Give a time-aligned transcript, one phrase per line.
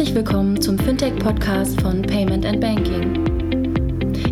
[0.00, 3.22] Herzlich willkommen zum Fintech-Podcast von Payment and Banking.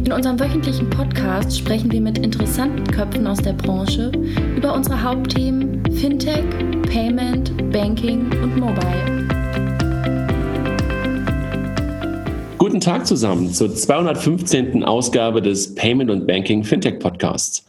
[0.02, 4.10] In unserem wöchentlichen Podcast sprechen wir mit interessanten Köpfen aus der Branche
[4.56, 6.42] über unsere Hauptthemen Fintech,
[6.90, 9.28] Payment, Banking und Mobile.
[12.56, 14.84] Guten Tag zusammen zur 215.
[14.84, 17.62] Ausgabe des Payment und Banking Fintech Podcasts.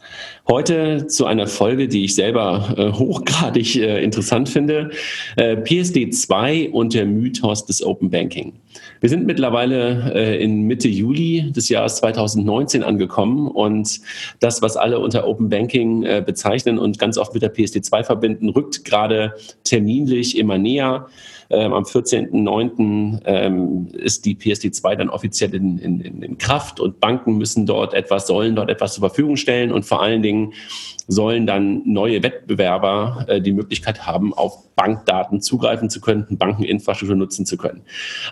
[0.48, 4.90] Heute zu einer Folge, die ich selber äh, hochgradig äh, interessant finde.
[5.36, 8.54] Äh, PSD 2 und der Mythos des Open Banking.
[9.00, 14.00] Wir sind mittlerweile äh, in Mitte Juli des Jahres 2019 angekommen und
[14.40, 18.04] das, was alle unter Open Banking äh, bezeichnen und ganz oft mit der PSD 2
[18.04, 19.34] verbinden, rückt gerade
[19.64, 21.06] terminlich immer näher.
[21.50, 23.20] Ähm, am 14.09.
[23.24, 28.26] Ähm, ist die PSD2 dann offiziell in, in, in Kraft und Banken müssen dort etwas,
[28.26, 30.52] sollen dort etwas zur Verfügung stellen und vor allen Dingen
[31.08, 37.44] sollen dann neue Wettbewerber äh, die Möglichkeit haben, auf Bankdaten zugreifen zu können, Bankeninfrastruktur nutzen
[37.44, 37.82] zu können.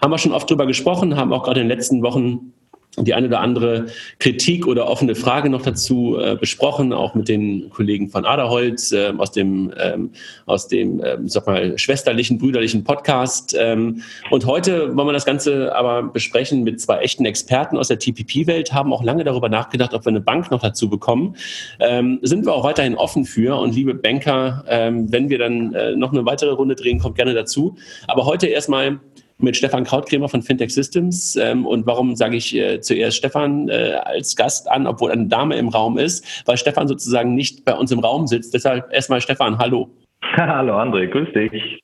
[0.01, 2.53] Haben wir schon oft drüber gesprochen, haben auch gerade in den letzten Wochen
[2.97, 3.87] die eine oder andere
[4.19, 9.13] Kritik oder offene Frage noch dazu äh, besprochen, auch mit den Kollegen von Aderholz äh,
[9.17, 10.11] aus dem, ähm,
[10.47, 13.57] aus dem ähm, sag mal, schwesterlichen, brüderlichen Podcast.
[13.59, 17.99] Ähm, und heute wollen wir das Ganze aber besprechen mit zwei echten Experten aus der
[17.99, 21.37] TPP-Welt, haben auch lange darüber nachgedacht, ob wir eine Bank noch dazu bekommen.
[21.81, 23.59] Ähm, sind wir auch weiterhin offen für.
[23.59, 27.35] Und liebe Banker, ähm, wenn wir dann äh, noch eine weitere Runde drehen, kommt gerne
[27.35, 27.77] dazu.
[28.07, 29.01] Aber heute erstmal
[29.39, 31.37] mit Stefan Krautkrämer von Fintech Systems.
[31.37, 35.57] Ähm, und warum sage ich äh, zuerst Stefan äh, als Gast an, obwohl eine Dame
[35.57, 36.25] im Raum ist?
[36.47, 38.55] Weil Stefan sozusagen nicht bei uns im Raum sitzt.
[38.55, 39.91] Deshalb erstmal Stefan, hallo.
[40.37, 41.81] Hallo André, grüß dich.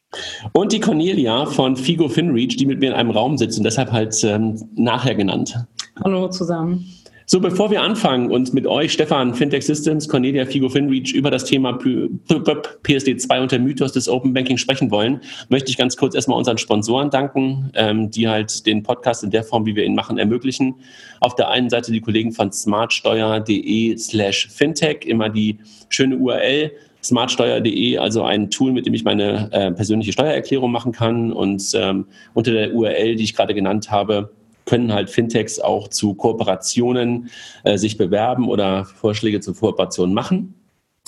[0.53, 3.93] Und die Cornelia von Figo FinReach, die mit mir in einem Raum sitzt und deshalb
[3.93, 5.57] halt ähm, nachher genannt.
[6.03, 6.85] Hallo zusammen.
[7.27, 11.47] So, bevor wir anfangen und mit euch, Stefan, Fintech Systems, Cornelia, Figo, FinReach über das
[11.47, 16.37] Thema PSD2 und der Mythos des Open Banking sprechen wollen, möchte ich ganz kurz erstmal
[16.37, 20.19] unseren Sponsoren danken, ähm, die halt den Podcast in der Form, wie wir ihn machen,
[20.19, 20.75] ermöglichen.
[21.21, 26.73] Auf der einen Seite die Kollegen von smartsteuer.de slash fintech, immer die schöne URL
[27.03, 31.33] smartsteuer.de, also ein Tool, mit dem ich meine äh, persönliche Steuererklärung machen kann.
[31.33, 34.31] Und ähm, unter der URL, die ich gerade genannt habe,
[34.65, 37.31] können halt Fintechs auch zu Kooperationen
[37.65, 40.55] äh, sich bewerben oder Vorschläge zur Kooperation machen.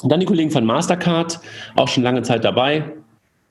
[0.02, 1.40] Und dann die Kollegen von Mastercard,
[1.74, 2.92] auch schon lange Zeit dabei.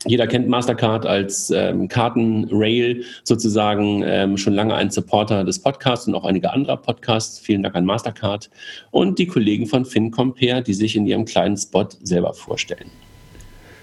[0.07, 6.13] Jeder kennt Mastercard als ähm, Kartenrail sozusagen, ähm, schon lange ein Supporter des Podcasts und
[6.13, 7.39] auch einiger anderer Podcasts.
[7.39, 8.51] Vielen Dank an Mastercard
[8.91, 12.91] und die Kollegen von FinCompare, die sich in ihrem kleinen Spot selber vorstellen.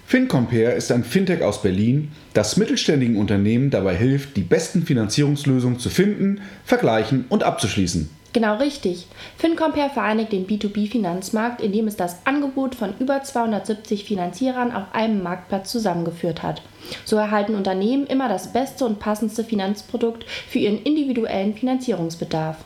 [0.05, 5.89] FinCompare ist ein Fintech aus Berlin, das mittelständigen Unternehmen dabei hilft, die besten Finanzierungslösungen zu
[5.89, 8.09] finden, vergleichen und abzuschließen.
[8.33, 9.05] Genau richtig.
[9.37, 15.71] FinCompare vereinigt den B2B-Finanzmarkt, indem es das Angebot von über 270 Finanzierern auf einem Marktplatz
[15.71, 16.63] zusammengeführt hat.
[17.05, 22.57] So erhalten Unternehmen immer das beste und passendste Finanzprodukt für ihren individuellen Finanzierungsbedarf.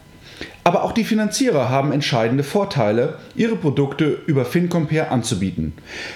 [0.63, 5.73] Aber auch die Finanzierer haben entscheidende Vorteile, ihre Produkte über FinCompare anzubieten.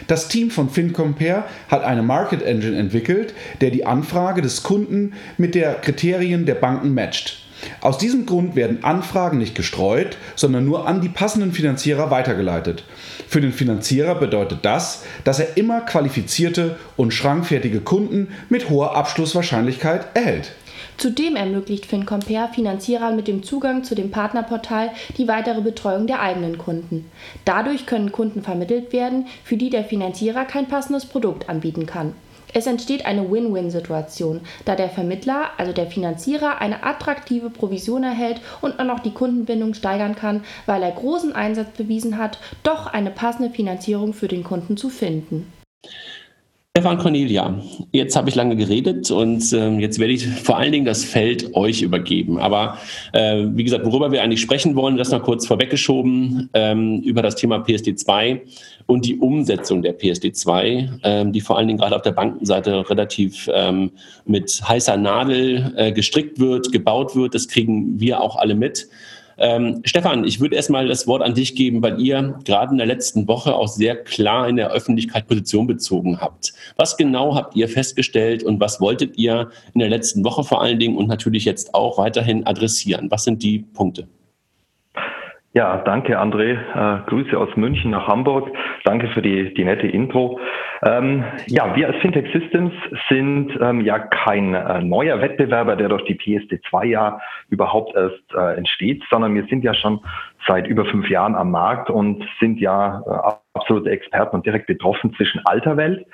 [0.07, 5.55] Das Team von FinCompare hat eine Market Engine entwickelt, der die Anfrage des Kunden mit
[5.55, 7.41] der Kriterien der Banken matcht.
[7.81, 12.83] Aus diesem Grund werden Anfragen nicht gestreut, sondern nur an die passenden Finanzierer weitergeleitet.
[13.27, 20.07] Für den Finanzierer bedeutet das, dass er immer qualifizierte und schrankfertige Kunden mit hoher Abschlusswahrscheinlichkeit
[20.15, 20.53] erhält.
[20.97, 26.57] Zudem ermöglicht FinCompare Finanzierern mit dem Zugang zu dem Partnerportal die weitere Betreuung der eigenen
[26.57, 27.09] Kunden.
[27.45, 32.13] Dadurch können Kunden vermittelt werden, für die der Finanzierer kein passendes Produkt anbieten kann.
[32.53, 38.79] Es entsteht eine Win-Win-Situation, da der Vermittler, also der Finanzierer, eine attraktive Provision erhält und
[38.79, 43.51] auch noch die Kundenbindung steigern kann, weil er großen Einsatz bewiesen hat, doch eine passende
[43.51, 45.51] Finanzierung für den Kunden zu finden.
[46.77, 47.61] Stefan Cornelia,
[47.91, 51.53] jetzt habe ich lange geredet und äh, jetzt werde ich vor allen Dingen das Feld
[51.53, 52.39] euch übergeben.
[52.39, 52.77] Aber
[53.11, 57.35] äh, wie gesagt, worüber wir eigentlich sprechen wollen, das noch kurz vorweggeschoben, ähm, über das
[57.35, 58.39] Thema PSD2
[58.85, 63.49] und die Umsetzung der PSD2, ähm, die vor allen Dingen gerade auf der Bankenseite relativ
[63.53, 63.91] ähm,
[64.23, 67.35] mit heißer Nadel äh, gestrickt wird, gebaut wird.
[67.35, 68.87] Das kriegen wir auch alle mit.
[69.41, 72.85] Ähm, Stefan, ich würde erstmal das Wort an dich geben, weil ihr gerade in der
[72.85, 76.53] letzten Woche auch sehr klar in der Öffentlichkeit Position bezogen habt.
[76.75, 80.77] Was genau habt ihr festgestellt und was wolltet ihr in der letzten Woche vor allen
[80.77, 83.09] Dingen und natürlich jetzt auch weiterhin adressieren?
[83.09, 84.07] Was sind die Punkte?
[85.53, 86.53] Ja, danke André.
[86.53, 88.49] Äh, Grüße aus München nach Hamburg.
[88.85, 90.39] Danke für die, die nette Intro.
[90.81, 92.73] Ähm, ja, wir als Fintech Systems
[93.09, 97.19] sind ähm, ja kein äh, neuer Wettbewerber, der durch die PSD2 ja
[97.49, 99.99] überhaupt erst äh, entsteht, sondern wir sind ja schon
[100.47, 105.13] seit über fünf Jahren am Markt und sind ja äh, absolute Experten und direkt betroffen
[105.15, 106.05] zwischen alter Welt,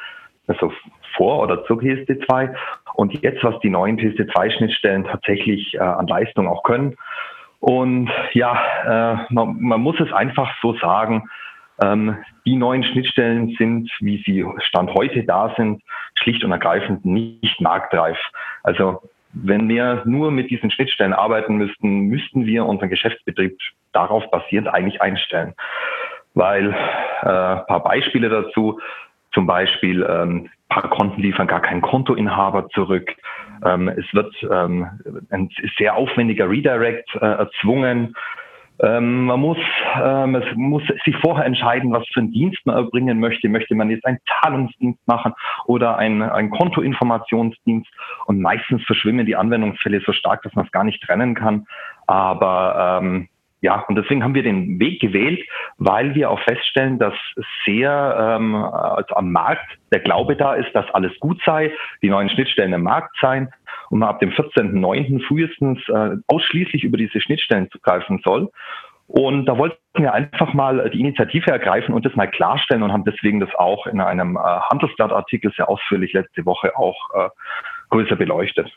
[0.48, 0.74] also
[1.16, 2.56] vor oder zur PSD2
[2.96, 6.98] und jetzt, was die neuen PSD2-Schnittstellen tatsächlich äh, an Leistung auch können.
[7.60, 11.30] Und ja, äh, man, man muss es einfach so sagen,
[11.82, 15.82] ähm, die neuen Schnittstellen sind, wie sie Stand heute da sind,
[16.16, 18.18] schlicht und ergreifend nicht marktreif.
[18.64, 19.02] Also
[19.34, 23.58] wenn wir nur mit diesen Schnittstellen arbeiten müssten, müssten wir unseren Geschäftsbetrieb
[23.92, 25.54] darauf basierend eigentlich einstellen.
[26.34, 28.80] Weil äh, paar Beispiele dazu,
[29.34, 33.14] zum Beispiel ähm, paar Konten liefern gar keinen Kontoinhaber zurück.
[33.66, 34.88] Ähm, es wird ähm,
[35.30, 38.16] ein sehr aufwendiger Redirect äh, erzwungen.
[38.80, 39.58] Ähm, man muss,
[40.02, 43.50] ähm, es muss sich vorher entscheiden, was für einen Dienst man erbringen möchte.
[43.50, 45.34] Möchte man jetzt einen Zahlungsdienst machen
[45.66, 47.90] oder einen, einen Kontoinformationsdienst?
[48.26, 51.66] Und meistens verschwimmen die Anwendungsfälle so stark, dass man es gar nicht trennen kann.
[52.06, 53.30] Aber ähm,
[53.62, 55.44] ja, und deswegen haben wir den Weg gewählt,
[55.78, 57.16] weil wir auch feststellen, dass
[57.66, 61.72] sehr ähm, also am Markt der Glaube da ist, dass alles gut sei,
[62.04, 63.50] die neuen Schnittstellen im Markt seien
[63.90, 65.26] und man ab dem 14.09.
[65.26, 68.50] frühestens äh, ausschließlich über diese Schnittstellen zugreifen soll.
[69.08, 73.06] Und da wollten wir einfach mal die Initiative ergreifen und das mal klarstellen und haben
[73.06, 77.30] deswegen das auch in einem äh, Handelsblattartikel sehr ausführlich letzte Woche auch äh,
[77.90, 78.70] größer beleuchtet.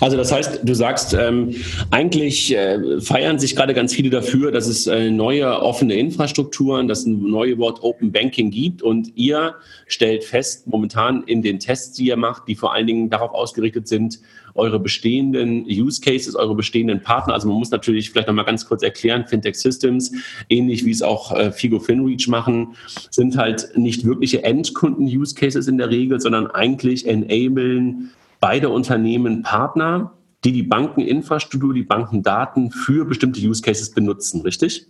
[0.00, 1.54] Also das heißt, du sagst, ähm,
[1.90, 7.06] eigentlich äh, feiern sich gerade ganz viele dafür, dass es äh, neue offene Infrastrukturen, dass
[7.06, 8.82] ein neue Wort Open Banking gibt.
[8.82, 9.54] Und ihr
[9.86, 13.86] stellt fest, momentan in den Tests, die ihr macht, die vor allen Dingen darauf ausgerichtet
[13.86, 14.20] sind,
[14.54, 18.82] eure bestehenden Use Cases, eure bestehenden Partner, also man muss natürlich vielleicht nochmal ganz kurz
[18.84, 20.12] erklären, Fintech Systems,
[20.48, 22.76] ähnlich wie es auch äh, Figo FinReach machen,
[23.10, 28.12] sind halt nicht wirkliche Endkunden-Use Cases in der Regel, sondern eigentlich enablen
[28.44, 30.12] beide Unternehmen Partner,
[30.44, 34.82] die die Bankeninfrastruktur, die Bankendaten für bestimmte Use Cases benutzen, richtig?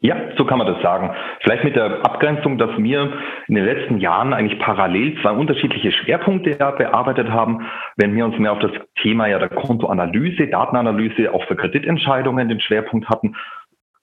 [0.00, 1.10] Ja, so kann man das sagen.
[1.42, 3.12] Vielleicht mit der Abgrenzung, dass wir
[3.46, 7.66] in den letzten Jahren eigentlich parallel zwei unterschiedliche Schwerpunkte bearbeitet haben.
[7.96, 12.60] Wenn wir uns mehr auf das Thema ja der Kontoanalyse, Datenanalyse auch für Kreditentscheidungen den
[12.60, 13.36] Schwerpunkt hatten,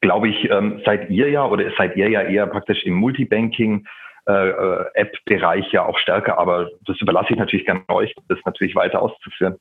[0.01, 3.87] glaube ich, ähm, seid ihr ja oder seid ihr ja eher praktisch im Multibanking
[4.25, 6.37] App-Bereich ja auch stärker.
[6.37, 9.57] Aber das überlasse ich natürlich gerne euch, das natürlich weiter auszuführen.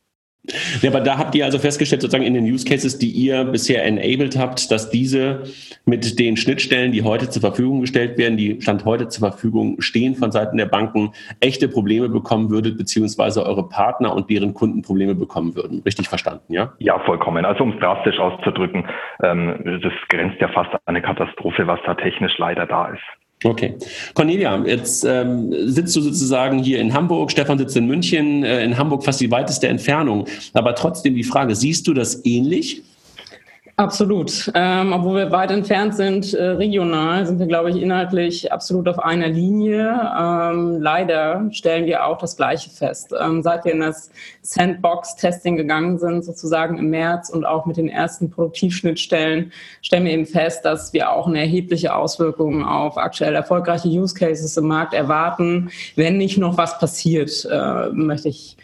[0.82, 3.84] Ja, aber da habt ihr also festgestellt, sozusagen in den Use Cases, die ihr bisher
[3.84, 5.44] enabled habt, dass diese
[5.86, 10.14] mit den Schnittstellen, die heute zur Verfügung gestellt werden, die Stand heute zur Verfügung stehen
[10.14, 15.14] von Seiten der Banken, echte Probleme bekommen würdet, beziehungsweise eure Partner und deren Kunden Probleme
[15.14, 15.80] bekommen würden.
[15.80, 16.74] Richtig verstanden, ja?
[16.78, 17.46] Ja, vollkommen.
[17.46, 18.86] Also um es drastisch auszudrücken,
[19.22, 23.23] ähm, das grenzt ja fast an eine Katastrophe, was da technisch leider da ist.
[23.42, 23.74] Okay.
[24.14, 28.78] Cornelia, jetzt ähm, sitzt du sozusagen hier in Hamburg, Stefan sitzt in München, äh, in
[28.78, 30.26] Hamburg fast die weiteste Entfernung.
[30.54, 32.82] Aber trotzdem die Frage, siehst du das ähnlich?
[33.76, 34.52] Absolut.
[34.54, 39.00] Ähm, obwohl wir weit entfernt sind, äh, regional, sind wir, glaube ich, inhaltlich absolut auf
[39.00, 40.00] einer Linie.
[40.16, 43.12] Ähm, leider stellen wir auch das Gleiche fest.
[43.20, 44.10] Ähm, seit wir in das
[44.42, 50.26] Sandbox-Testing gegangen sind, sozusagen im März und auch mit den ersten Produktivschnittstellen, stellen wir eben
[50.26, 55.68] fest, dass wir auch eine erhebliche Auswirkung auf aktuell erfolgreiche Use Cases im Markt erwarten,
[55.96, 58.56] wenn nicht noch was passiert, äh, möchte ich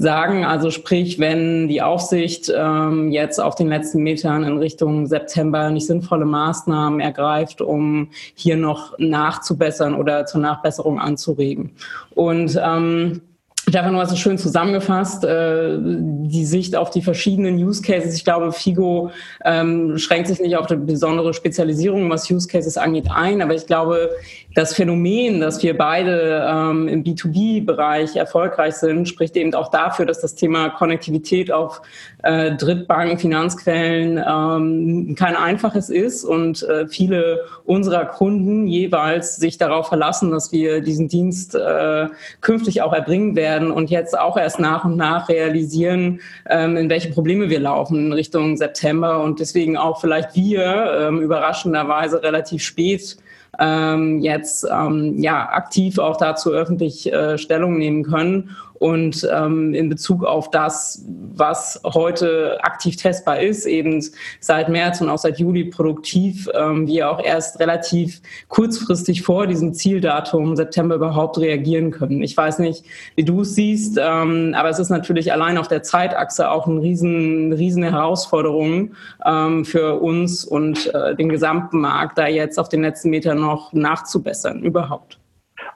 [0.00, 0.44] sagen.
[0.44, 5.86] Also sprich, wenn die Aufsicht ähm, jetzt auf den letzten Metern in Richtung September nicht
[5.86, 11.72] sinnvolle Maßnahmen ergreift, um hier noch nachzubessern oder zur Nachbesserung anzuregen.
[12.14, 13.20] Und ähm,
[13.68, 18.16] Stefan, du hast es schön zusammengefasst, äh, die Sicht auf die verschiedenen Use Cases.
[18.16, 19.10] Ich glaube, FIGO
[19.44, 23.42] ähm, schränkt sich nicht auf eine besondere Spezialisierung, was Use Cases angeht, ein.
[23.42, 24.10] Aber ich glaube,
[24.54, 30.20] das Phänomen, dass wir beide ähm, im B2B-Bereich erfolgreich sind, spricht eben auch dafür, dass
[30.20, 31.82] das Thema Konnektivität auf
[32.24, 39.88] äh, Drittbanken, Finanzquellen ähm, kein einfaches ist und äh, viele unserer Kunden jeweils sich darauf
[39.88, 42.08] verlassen, dass wir diesen Dienst äh,
[42.40, 47.10] künftig auch erbringen werden und jetzt auch erst nach und nach realisieren, ähm, in welche
[47.10, 49.22] Probleme wir laufen in Richtung September.
[49.22, 53.16] Und deswegen auch vielleicht wir ähm, überraschenderweise relativ spät
[53.60, 59.90] ähm, jetzt ähm, ja aktiv auch dazu öffentlich äh, Stellung nehmen können und ähm, in
[59.90, 64.02] Bezug auf das, was heute aktiv testbar ist, eben
[64.40, 69.74] seit März und auch seit Juli produktiv, ähm, wir auch erst relativ kurzfristig vor diesem
[69.74, 72.22] Zieldatum September überhaupt reagieren können.
[72.22, 75.82] Ich weiß nicht, wie du es siehst, ähm, aber es ist natürlich allein auf der
[75.82, 78.92] Zeitachse auch eine riesen, riesen Herausforderung
[79.26, 83.74] ähm, für uns und äh, den gesamten Markt, da jetzt auf den letzten Metern noch
[83.74, 85.19] nachzubessern überhaupt.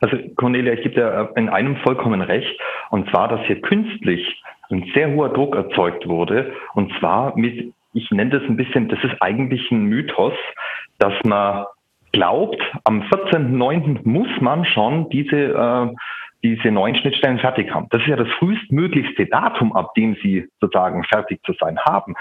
[0.05, 2.61] Also Cornelia, ich gebe dir in einem vollkommen recht.
[2.91, 6.53] Und zwar, dass hier künstlich ein sehr hoher Druck erzeugt wurde.
[6.75, 10.35] Und zwar mit, ich nenne das ein bisschen, das ist eigentlich ein Mythos,
[10.99, 11.65] dass man
[12.13, 14.01] glaubt, am 14.09.
[14.05, 15.95] muss man schon diese, äh,
[16.43, 17.87] diese neuen Schnittstellen fertig haben.
[17.89, 22.15] Das ist ja das frühestmöglichste Datum, ab dem sie sozusagen fertig zu sein haben.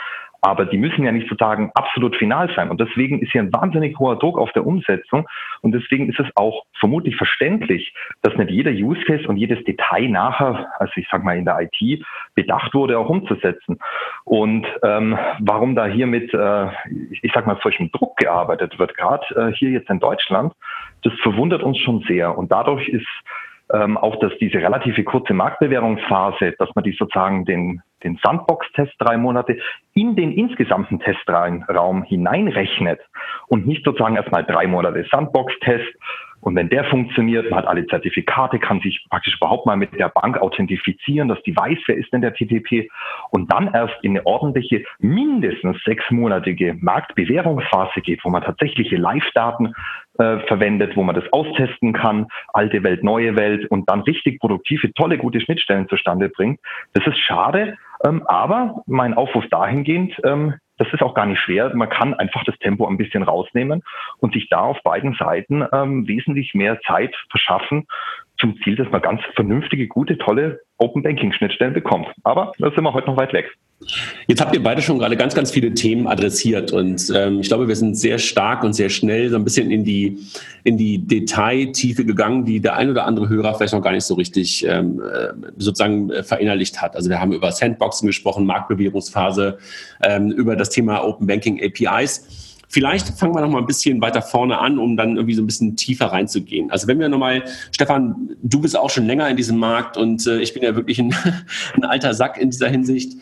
[0.45, 2.69] Aber die müssen ja nicht sozusagen absolut final sein.
[2.69, 5.25] Und deswegen ist hier ein wahnsinnig hoher Druck auf der Umsetzung.
[5.61, 10.09] Und deswegen ist es auch vermutlich verständlich, dass nicht jeder Use Case und jedes Detail
[10.09, 13.79] nachher, also ich sag mal in der IT, bedacht wurde, auch umzusetzen.
[14.25, 16.67] Und ähm, warum da hier mit, äh,
[17.21, 20.51] ich sag mal, solchem Druck gearbeitet wird, gerade äh, hier jetzt in Deutschland,
[21.03, 22.37] das verwundert uns schon sehr.
[22.37, 23.07] Und dadurch ist
[23.71, 29.17] ähm, auch, dass diese relative kurze Marktbewährungsphase, dass man die sozusagen den den Sandbox-Test drei
[29.17, 29.57] Monate
[29.93, 32.99] in den insgesamten Testraum hineinrechnet
[33.47, 35.93] und nicht sozusagen erstmal drei Monate Sandbox-Test.
[36.41, 40.09] Und wenn der funktioniert, man hat alle Zertifikate, kann sich praktisch überhaupt mal mit der
[40.09, 42.89] Bank authentifizieren, dass die weiß, wer ist denn der TTP
[43.31, 49.73] und dann erst in eine ordentliche, mindestens sechsmonatige Marktbewährungsphase geht, wo man tatsächliche Live-Daten
[50.19, 54.93] äh, verwendet, wo man das austesten kann, alte Welt, neue Welt und dann richtig produktive,
[54.93, 56.59] tolle, gute Schnittstellen zustande bringt.
[56.93, 61.73] Das ist schade, ähm, aber mein Aufruf dahingehend, ähm, das ist auch gar nicht schwer.
[61.75, 63.83] Man kann einfach das Tempo ein bisschen rausnehmen
[64.19, 67.85] und sich da auf beiden Seiten ähm, wesentlich mehr Zeit verschaffen
[68.37, 72.07] zum Ziel, dass man ganz vernünftige, gute, tolle Open Banking Schnittstellen bekommt.
[72.23, 73.55] Aber da sind wir heute noch weit weg.
[74.27, 77.67] Jetzt habt ihr beide schon gerade ganz, ganz viele Themen adressiert und ähm, ich glaube,
[77.67, 80.19] wir sind sehr stark und sehr schnell so ein bisschen in die,
[80.63, 84.15] in die Detailtiefe gegangen, die der ein oder andere Hörer vielleicht noch gar nicht so
[84.15, 86.95] richtig ähm, äh, sozusagen äh, verinnerlicht hat.
[86.95, 89.57] Also wir haben über Sandboxen gesprochen, Marktbewährungsphase,
[90.01, 92.52] ähm, über das Thema Open Banking APIs.
[92.73, 95.45] Vielleicht fangen wir noch mal ein bisschen weiter vorne an, um dann irgendwie so ein
[95.45, 96.71] bisschen tiefer reinzugehen.
[96.71, 100.39] Also wenn wir nochmal, Stefan, du bist auch schon länger in diesem Markt und äh,
[100.39, 101.13] ich bin ja wirklich ein,
[101.75, 103.13] ein, alter Sack in dieser Hinsicht.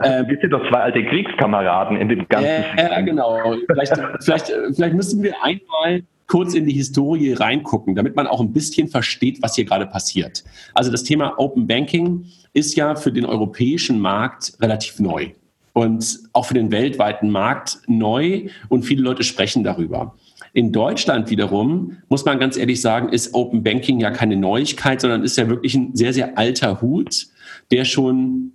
[0.00, 2.48] Äh, wir sind doch zwei alte Kriegskameraden in dem ganzen.
[2.48, 3.54] Ja, äh, genau.
[3.70, 8.52] Vielleicht, vielleicht, vielleicht müssen wir einmal kurz in die Historie reingucken, damit man auch ein
[8.52, 10.42] bisschen versteht, was hier gerade passiert.
[10.74, 15.30] Also das Thema Open Banking ist ja für den europäischen Markt relativ neu
[15.76, 20.14] und auch für den weltweiten Markt neu und viele Leute sprechen darüber.
[20.54, 25.22] In Deutschland wiederum, muss man ganz ehrlich sagen, ist Open Banking ja keine Neuigkeit, sondern
[25.22, 27.26] ist ja wirklich ein sehr, sehr alter Hut,
[27.70, 28.52] der schon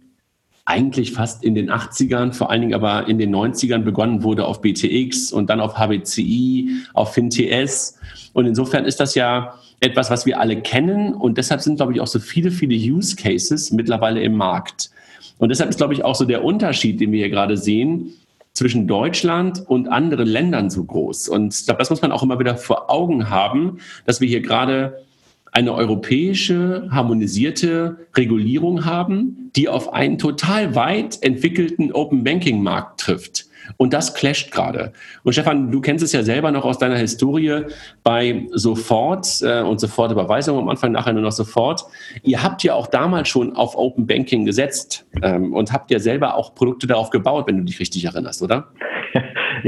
[0.66, 4.60] eigentlich fast in den 80ern, vor allen Dingen aber in den 90ern begonnen wurde auf
[4.62, 8.00] BTX und dann auf HBCI, auf FinTS.
[8.34, 12.02] Und insofern ist das ja etwas, was wir alle kennen und deshalb sind, glaube ich,
[12.02, 14.90] auch so viele, viele Use Cases mittlerweile im Markt.
[15.38, 18.14] Und deshalb ist, glaube ich, auch so der Unterschied, den wir hier gerade sehen,
[18.54, 21.30] zwischen Deutschland und anderen Ländern so groß.
[21.30, 24.42] Und ich glaube, das muss man auch immer wieder vor Augen haben, dass wir hier
[24.42, 25.06] gerade
[25.54, 33.46] eine europäische harmonisierte Regulierung haben, die auf einen total weit entwickelten Open Banking Markt trifft.
[33.78, 34.94] Und das clasht gerade.
[35.24, 37.64] Und Stefan, du kennst es ja selber noch aus deiner Historie
[38.04, 41.84] bei Sofort äh, und Sofortüberweisung am Anfang, nachher nur noch Sofort.
[42.24, 46.36] Ihr habt ja auch damals schon auf Open Banking gesetzt ähm, und habt ja selber
[46.36, 48.68] auch Produkte darauf gebaut, wenn du dich richtig erinnerst, oder?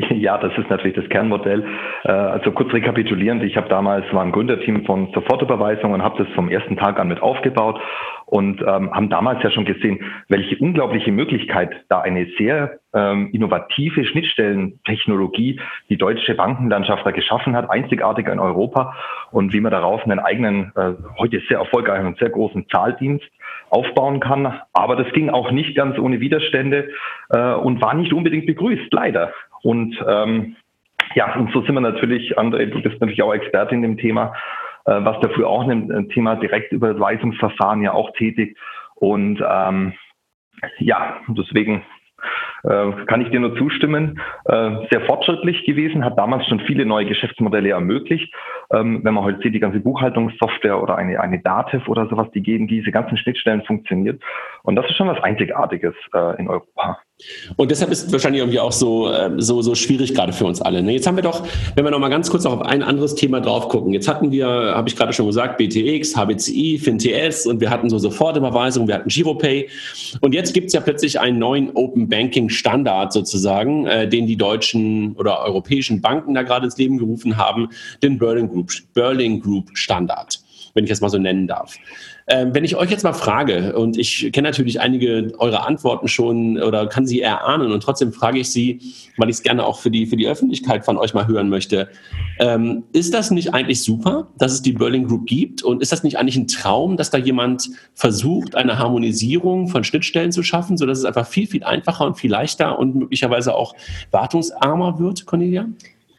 [0.10, 1.65] Ja, das ist natürlich das Kernmodell.
[2.03, 6.33] Äh, also kurz rekapitulierend, ich habe damals war ein Gründerteam von Sofortüberweisung und habe das
[6.33, 7.79] vom ersten Tag an mit aufgebaut
[8.34, 14.04] und ähm, haben damals ja schon gesehen, welche unglaubliche Möglichkeit da eine sehr ähm, innovative
[14.06, 15.60] Schnittstellentechnologie
[15.90, 18.96] die deutsche Bankenlandschaft da geschaffen hat, einzigartig in Europa
[19.30, 23.30] und wie man darauf einen eigenen, äh, heute sehr erfolgreichen und sehr großen Zahldienst
[23.70, 24.62] aufbauen kann.
[24.74, 26.90] Aber das ging auch nicht ganz ohne Widerstände
[27.30, 29.32] äh, und war nicht unbedingt begrüßt, leider.
[29.62, 30.56] Und ähm,
[31.13, 34.34] ja, und so sind wir natürlich, André, du bist natürlich auch Experte in dem Thema,
[34.86, 38.58] äh, was dafür auch ein Thema Direktüberweisungsverfahren ja auch tätig.
[38.96, 39.94] Und ähm,
[40.80, 41.84] ja, deswegen
[42.63, 44.22] äh, kann ich dir nur zustimmen.
[44.46, 48.34] Äh, sehr fortschrittlich gewesen, hat damals schon viele neue Geschäftsmodelle ermöglicht.
[48.72, 52.42] Ähm, wenn man heute sieht, die ganze Buchhaltungssoftware oder eine, eine Dativ oder sowas, die
[52.42, 54.22] gegen diese ganzen Schnittstellen funktioniert.
[54.63, 57.00] Und das ist schon was Einzigartiges äh, in Europa.
[57.56, 60.62] Und deshalb ist es wahrscheinlich irgendwie auch so, ähm, so, so schwierig gerade für uns
[60.62, 60.82] alle.
[60.82, 60.94] Ne?
[60.94, 63.70] Jetzt haben wir doch, wenn wir noch mal ganz kurz auf ein anderes Thema drauf
[63.70, 63.94] gucken.
[63.94, 67.98] Jetzt hatten wir, habe ich gerade schon gesagt, BTX, HBCI, FinTS und wir hatten so
[67.98, 69.70] Sofortüberweisungen, wir hatten GiroPay.
[70.22, 74.38] Und jetzt gibt es ja plötzlich einen neuen Open Banking Standard sozusagen, äh, den die
[74.38, 77.70] deutschen oder europäischen Banken da gerade ins Leben gerufen haben,
[78.01, 80.42] den Berlin Group, Berlin Group Standard
[80.74, 81.75] wenn ich das mal so nennen darf.
[82.27, 86.62] Ähm, wenn ich euch jetzt mal frage, und ich kenne natürlich einige eurer Antworten schon
[86.62, 88.80] oder kann sie erahnen, und trotzdem frage ich sie,
[89.18, 91.89] weil ich es gerne auch für die, für die Öffentlichkeit von euch mal hören möchte.
[92.39, 95.63] Ähm, ist das nicht eigentlich super, dass es die Berlin Group gibt?
[95.63, 100.32] Und ist das nicht eigentlich ein Traum, dass da jemand versucht, eine Harmonisierung von Schnittstellen
[100.32, 103.75] zu schaffen, sodass es einfach viel, viel einfacher und viel leichter und möglicherweise auch
[104.12, 105.68] wartungsarmer wird, Cornelia?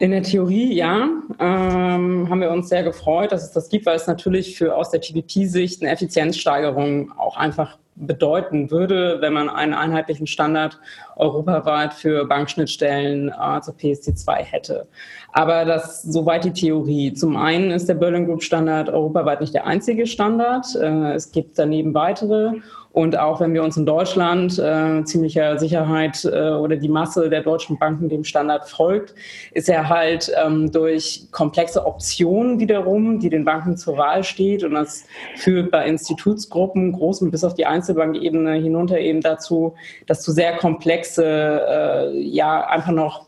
[0.04, 1.08] In der Theorie ja,
[1.40, 4.90] ähm, haben wir uns sehr gefreut, dass es das gibt, weil es natürlich für aus
[4.90, 10.78] der TPP-Sicht eine Effizienzsteigerung auch einfach bedeuten würde, wenn man einen einheitlichen Standard
[11.16, 14.86] europaweit für Bankschnittstellen äh, zur PSD2 hätte.
[15.32, 17.14] Aber das soweit die Theorie.
[17.14, 20.66] Zum einen ist der Berlin Group Standard europaweit nicht der einzige Standard.
[20.74, 22.52] Äh, es gibt daneben weitere.
[22.94, 27.42] Und auch wenn wir uns in Deutschland äh, ziemlicher Sicherheit äh, oder die Masse der
[27.42, 29.16] deutschen Banken dem Standard folgt,
[29.50, 34.62] ist er halt ähm, durch komplexe Optionen wiederum, die den Banken zur Wahl steht.
[34.62, 39.74] Und das führt bei Institutsgruppen, großen bis auf die Einzelbankebene hinunter eben dazu,
[40.06, 43.26] dass du sehr komplexe, äh, ja, einfach noch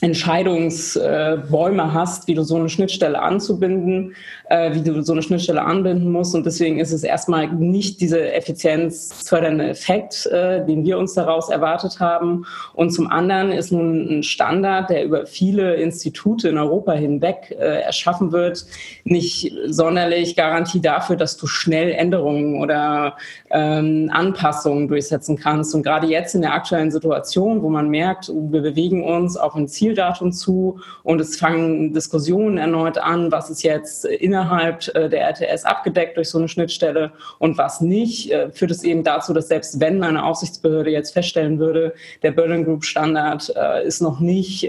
[0.00, 4.14] Entscheidungsbäume hast, wie du so eine Schnittstelle anzubinden,
[4.48, 6.34] äh, wie du so eine Schnittstelle anbinden musst.
[6.34, 12.00] Und deswegen ist es erstmal nicht dieser effizienzfördernde Effekt, äh, den wir uns daraus erwartet
[12.00, 12.46] haben.
[12.74, 17.82] Und zum anderen ist nun ein Standard, der über viele Institute in Europa hinweg äh,
[17.82, 18.64] erschaffen wird,
[19.04, 23.16] nicht sonderlich Garantie dafür, dass du schnell Änderungen oder
[23.50, 25.74] ähm, Anpassungen durchsetzen kannst.
[25.74, 29.66] Und gerade jetzt in der aktuellen Situation, wo man merkt, wir bewegen uns auf ein
[29.66, 34.37] Ziel, Zieldatum zu und es fangen Diskussionen erneut an, was ist jetzt innerhalb
[34.94, 39.04] äh, der RTS abgedeckt durch so eine Schnittstelle und was nicht, äh, führt es eben
[39.04, 44.00] dazu, dass selbst wenn eine Aufsichtsbehörde jetzt feststellen würde, der Berlin Group Standard äh, ist
[44.00, 44.68] noch nicht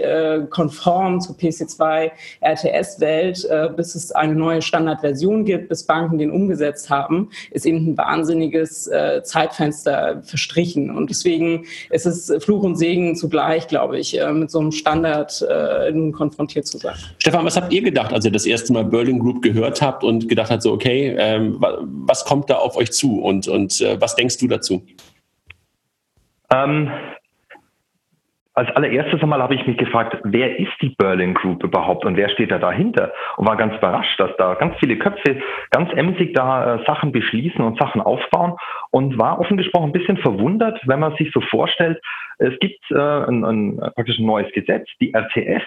[0.50, 2.10] konform zur PC2
[2.40, 7.98] RTS-Welt, bis es eine neue Standardversion gibt, bis Banken den umgesetzt haben, ist eben ein
[7.98, 8.90] wahnsinniges
[9.22, 10.96] Zeitfenster verstrichen.
[10.96, 15.44] Und deswegen ist es Fluch und Segen zugleich, glaube ich, mit so einem Standard
[15.92, 16.94] nun konfrontiert zu sein.
[17.18, 20.28] Stefan, was habt ihr gedacht, als ihr das erste Mal Berlin Group gehört habt und
[20.28, 21.56] gedacht habt, so, okay, ähm,
[22.06, 24.84] was kommt da auf euch zu und, und äh, was denkst du dazu?
[26.52, 26.90] Ähm,
[28.54, 32.28] als allererstes einmal habe ich mich gefragt, wer ist die Berlin Group überhaupt und wer
[32.30, 33.12] steht da dahinter?
[33.36, 35.40] Und war ganz überrascht, dass da ganz viele Köpfe
[35.70, 38.56] ganz emsig da äh, Sachen beschließen und Sachen aufbauen
[38.90, 42.00] und war offen gesprochen ein bisschen verwundert, wenn man sich so vorstellt,
[42.38, 45.62] es gibt äh, ein, ein, praktisch ein neues Gesetz, die RTS,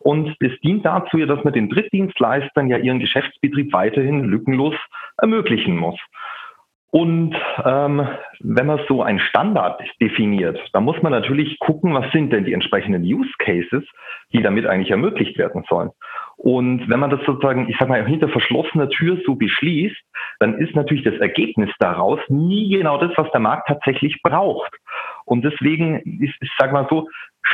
[0.00, 4.74] und es dient dazu, dass man den Drittdienstleistern ja ihren Geschäftsbetrieb weiterhin lückenlos
[5.16, 5.98] ermöglichen muss.
[6.90, 8.08] Und ähm,
[8.40, 12.54] wenn man so einen Standard definiert, dann muss man natürlich gucken, was sind denn die
[12.54, 13.84] entsprechenden Use Cases,
[14.32, 15.90] die damit eigentlich ermöglicht werden sollen.
[16.38, 19.96] Und wenn man das sozusagen, ich sag mal, hinter verschlossener Tür so beschließt,
[20.38, 24.72] dann ist natürlich das Ergebnis daraus nie genau das, was der Markt tatsächlich braucht.
[25.28, 27.08] Und deswegen ist, ich sag mal so,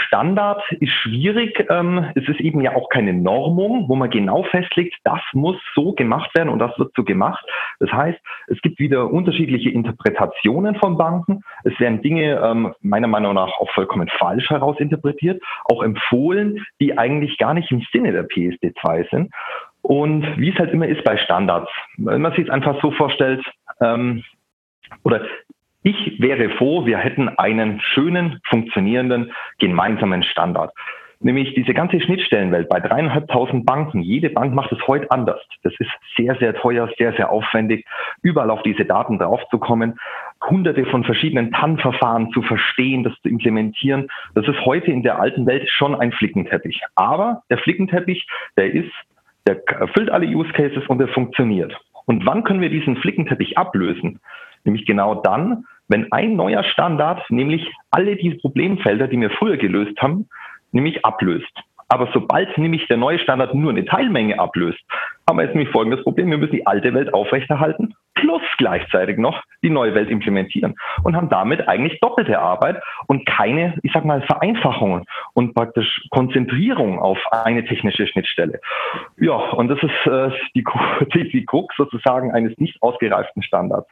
[0.06, 1.66] Standard ist schwierig.
[1.68, 5.92] Ähm, es ist eben ja auch keine Normung, wo man genau festlegt, das muss so
[5.92, 7.44] gemacht werden und das wird so gemacht.
[7.80, 11.42] Das heißt, es gibt wieder unterschiedliche Interpretationen von Banken.
[11.64, 17.38] Es werden Dinge ähm, meiner Meinung nach auch vollkommen falsch herausinterpretiert, auch empfohlen, die eigentlich
[17.38, 19.32] gar nicht im Sinne der PSD2 sind.
[19.82, 23.44] Und wie es halt immer ist bei Standards, wenn man sich es einfach so vorstellt,
[23.80, 24.24] ähm,
[25.02, 25.22] oder
[25.84, 30.72] ich wäre froh, wir hätten einen schönen, funktionierenden, gemeinsamen Standard.
[31.20, 34.00] Nämlich diese ganze Schnittstellenwelt bei dreieinhalbtausend Banken.
[34.00, 35.40] Jede Bank macht es heute anders.
[35.62, 37.86] Das ist sehr, sehr teuer, sehr, sehr aufwendig,
[38.22, 39.98] überall auf diese Daten draufzukommen,
[40.48, 44.08] hunderte von verschiedenen TAN-Verfahren zu verstehen, das zu implementieren.
[44.34, 46.80] Das ist heute in der alten Welt schon ein Flickenteppich.
[46.94, 48.92] Aber der Flickenteppich, der ist,
[49.46, 51.78] der erfüllt alle Use Cases und der funktioniert.
[52.06, 54.20] Und wann können wir diesen Flickenteppich ablösen?
[54.64, 60.00] Nämlich genau dann, wenn ein neuer Standard nämlich alle diese Problemfelder, die wir früher gelöst
[60.00, 60.28] haben,
[60.72, 61.52] nämlich ablöst.
[61.88, 64.80] Aber sobald nämlich der neue Standard nur eine Teilmenge ablöst,
[65.28, 66.30] haben wir jetzt nämlich folgendes Problem.
[66.30, 71.28] Wir müssen die alte Welt aufrechterhalten plus gleichzeitig noch die neue Welt implementieren und haben
[71.28, 77.64] damit eigentlich doppelte Arbeit und keine, ich sag mal, Vereinfachungen und praktisch Konzentrierung auf eine
[77.64, 78.60] technische Schnittstelle.
[79.18, 80.64] Ja, und das ist äh, die,
[81.14, 83.88] die, die Krux sozusagen eines nicht ausgereiften Standards.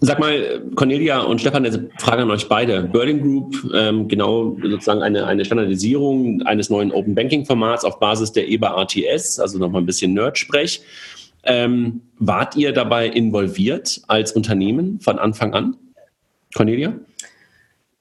[0.00, 2.82] Sag mal, Cornelia und Stefan, eine Frage an euch beide.
[2.82, 8.30] Berlin Group, ähm, genau sozusagen eine, eine Standardisierung eines neuen Open Banking Formats auf Basis
[8.30, 10.82] der EBA RTS, also nochmal ein bisschen Nerd-Sprech.
[11.44, 15.76] Ähm, wart ihr dabei involviert als Unternehmen von Anfang an?
[16.54, 16.92] Cornelia?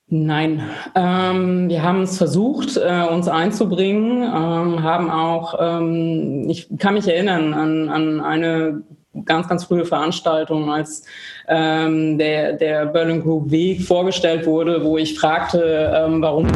[0.08, 0.62] Nein,
[0.96, 7.08] ähm, wir haben es versucht, äh, uns einzubringen, ähm, haben auch, ähm, ich kann mich
[7.08, 8.84] erinnern an, an eine
[9.24, 11.06] ganz, ganz frühe Veranstaltung, als
[11.48, 16.48] ähm, der, der Berlin Group Weg vorgestellt wurde, wo ich fragte, ähm, warum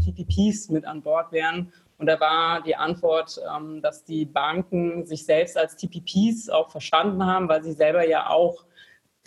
[0.00, 1.72] TPPs mit an Bord wären.
[1.98, 7.26] Und da war die Antwort, ähm, dass die Banken sich selbst als TPPs auch verstanden
[7.26, 8.64] haben, weil sie selber ja auch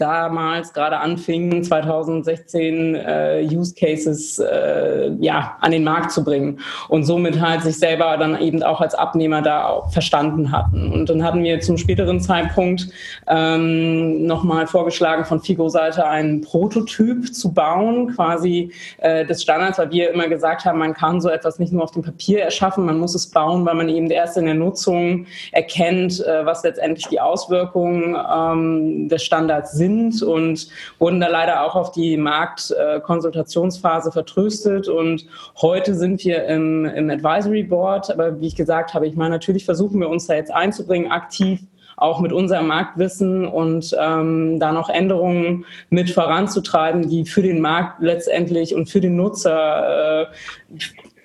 [0.04, 7.06] damals gerade anfingen, 2016 äh, Use Cases äh, ja, an den Markt zu bringen und
[7.06, 10.92] somit halt sich selber dann eben auch als Abnehmer da auch verstanden hatten.
[10.92, 12.89] Und dann hatten wir zum späteren Zeitpunkt
[13.28, 20.12] ähm, nochmal vorgeschlagen, von Figo-Seite einen Prototyp zu bauen, quasi äh, des Standards, weil wir
[20.12, 23.16] immer gesagt haben, man kann so etwas nicht nur auf dem Papier erschaffen, man muss
[23.16, 28.18] es bauen, weil man eben erst in der Nutzung erkennt, äh, was letztendlich die Auswirkungen
[28.30, 29.92] ähm, des Standards sind
[30.23, 30.67] und
[30.99, 34.88] wurden da leider auch auf die Marktkonsultationsphase vertröstet.
[34.88, 35.25] Und
[35.62, 38.12] heute sind wir im, im Advisory Board.
[38.12, 41.62] Aber wie ich gesagt habe, ich meine, natürlich versuchen wir uns da jetzt einzubringen, aktiv
[41.95, 48.01] auch mit unserem Marktwissen und ähm, da noch Änderungen mit voranzutreiben, die für den Markt
[48.01, 50.25] letztendlich und für den Nutzer äh,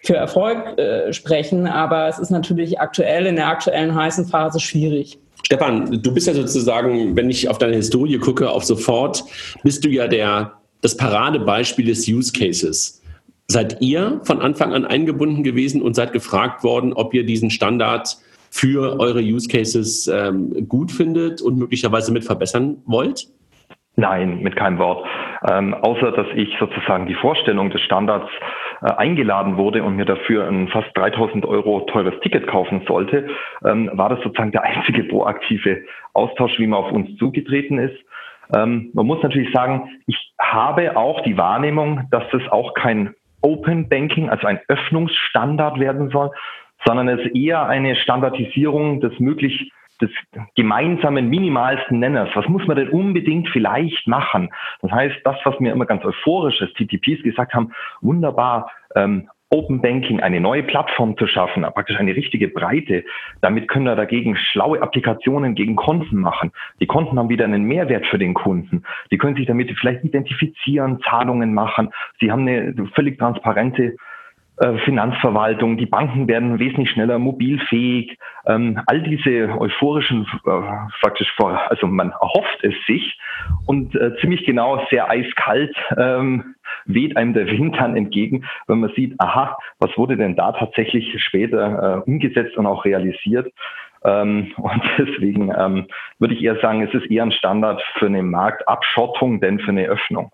[0.02, 1.66] für Erfolg äh, sprechen.
[1.66, 5.18] Aber es ist natürlich aktuell in der aktuellen heißen Phase schwierig.
[5.44, 9.24] Stefan, du bist ja sozusagen, wenn ich auf deine Historie gucke, auf sofort,
[9.62, 13.02] bist du ja der, das Paradebeispiel des Use Cases.
[13.46, 18.18] Seid ihr von Anfang an eingebunden gewesen und seid gefragt worden, ob ihr diesen Standard
[18.50, 23.28] für eure Use Cases ähm, gut findet und möglicherweise mit verbessern wollt?
[23.96, 25.04] Nein, mit keinem Wort.
[25.48, 28.28] Ähm, außer dass ich sozusagen die Vorstellung des Standards
[28.82, 33.28] äh, eingeladen wurde und mir dafür ein fast 3000 Euro teures Ticket kaufen sollte,
[33.64, 35.82] ähm, war das sozusagen der einzige proaktive
[36.14, 37.96] Austausch, wie man auf uns zugetreten ist.
[38.54, 43.88] Ähm, man muss natürlich sagen, ich habe auch die Wahrnehmung, dass das auch kein Open
[43.88, 46.30] Banking, also ein Öffnungsstandard werden soll,
[46.84, 50.10] sondern es eher eine Standardisierung des möglich des
[50.56, 52.30] gemeinsamen minimalsten Nenners.
[52.34, 54.50] Was muss man denn unbedingt vielleicht machen?
[54.82, 59.80] Das heißt, das, was mir immer ganz euphorisch ist, TTPs gesagt haben, wunderbar, ähm, Open
[59.80, 63.02] Banking, eine neue Plattform zu schaffen, praktisch eine richtige Breite.
[63.40, 66.52] Damit können wir dagegen schlaue Applikationen gegen Konten machen.
[66.80, 68.82] Die Konten haben wieder einen Mehrwert für den Kunden.
[69.10, 71.88] Die können sich damit vielleicht identifizieren, Zahlungen machen.
[72.20, 73.96] Sie haben eine völlig transparente
[74.84, 78.18] Finanzverwaltung, die Banken werden wesentlich schneller mobilfähig.
[78.46, 80.60] Ähm, all diese euphorischen, äh,
[81.00, 83.18] faktisch vor, also man erhofft es sich
[83.66, 86.54] und äh, ziemlich genau sehr eiskalt ähm,
[86.86, 91.22] weht einem der Wind dann entgegen, wenn man sieht, aha, was wurde denn da tatsächlich
[91.22, 93.52] später äh, umgesetzt und auch realisiert.
[94.04, 95.86] Ähm, und deswegen ähm,
[96.18, 99.86] würde ich eher sagen, es ist eher ein Standard für eine Marktabschottung, denn für eine
[99.86, 100.32] Öffnung.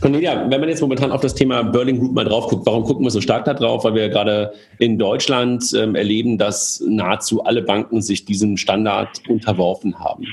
[0.00, 3.04] Cornelia, wenn man jetzt momentan auf das Thema Berlin Group mal drauf guckt, warum gucken
[3.04, 3.84] wir so stark da drauf?
[3.84, 9.98] Weil wir gerade in Deutschland ähm, erleben, dass nahezu alle Banken sich diesem Standard unterworfen
[9.98, 10.24] haben.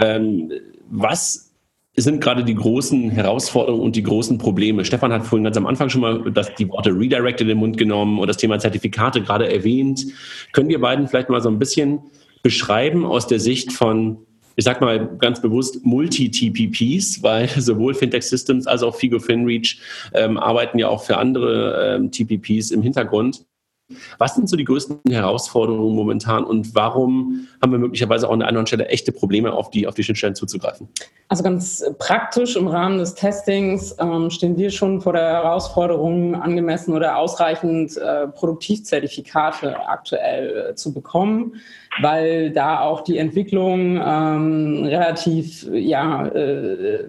[0.00, 0.52] Ähm,
[0.90, 1.52] was
[1.94, 4.84] sind gerade die großen Herausforderungen und die großen Probleme?
[4.84, 7.76] Stefan hat vorhin ganz am Anfang schon mal das, die Worte Redirect in den Mund
[7.76, 10.06] genommen und das Thema Zertifikate gerade erwähnt.
[10.52, 12.00] Können wir beiden vielleicht mal so ein bisschen
[12.42, 14.18] beschreiben aus der Sicht von
[14.56, 19.78] ich sag mal ganz bewusst Multi-TPPs, weil sowohl Fintech Systems als auch Figo FinReach
[20.14, 23.44] ähm, arbeiten ja auch für andere ähm, TPPs im Hintergrund.
[24.18, 28.48] Was sind so die größten Herausforderungen momentan und warum haben wir möglicherweise auch an der
[28.48, 30.88] anderen Stelle echte Probleme, auf die, auf die Schnittstellen zuzugreifen?
[31.28, 36.94] Also ganz praktisch im Rahmen des Testings ähm, stehen wir schon vor der Herausforderung, angemessen
[36.94, 41.54] oder ausreichend äh, Produktivzertifikate aktuell äh, zu bekommen
[42.00, 47.04] weil da auch die Entwicklung ähm, relativ ja, äh,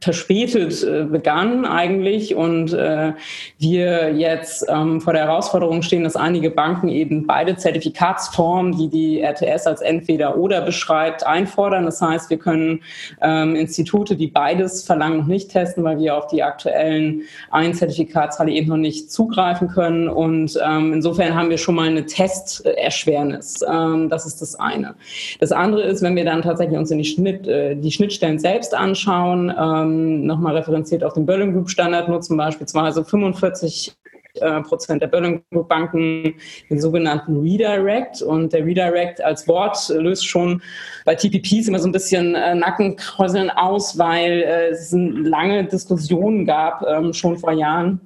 [0.00, 3.12] verspätet äh, begann eigentlich und äh,
[3.58, 9.20] wir jetzt ähm, vor der Herausforderung stehen, dass einige Banken eben beide Zertifikatsformen, die die
[9.20, 11.84] RTS als entweder oder beschreibt, einfordern.
[11.84, 12.80] Das heißt, wir können
[13.20, 18.68] ähm, Institute, die beides verlangen, noch nicht testen, weil wir auf die aktuellen Ein-Zertifikatshalle eben
[18.68, 23.60] noch nicht zugreifen können und ähm, insofern haben wir schon mal eine Testerschwernis.
[23.68, 24.94] Ähm, das ist das eine.
[25.40, 28.74] Das andere ist, wenn wir dann tatsächlich uns in die, Schnitt, äh, die Schnittstellen selbst
[28.74, 33.96] anschauen, ähm, nochmal referenziert auf den Berlin Group Standard nutzen beispielsweise 45
[34.40, 36.34] äh, Prozent der Berlin Group Banken
[36.70, 38.22] den sogenannten Redirect.
[38.22, 40.62] Und der Redirect als Wort löst schon
[41.04, 46.82] bei TPPs immer so ein bisschen äh, Nackenkräuseln aus, weil äh, es lange Diskussionen gab,
[46.86, 48.00] ähm, schon vor Jahren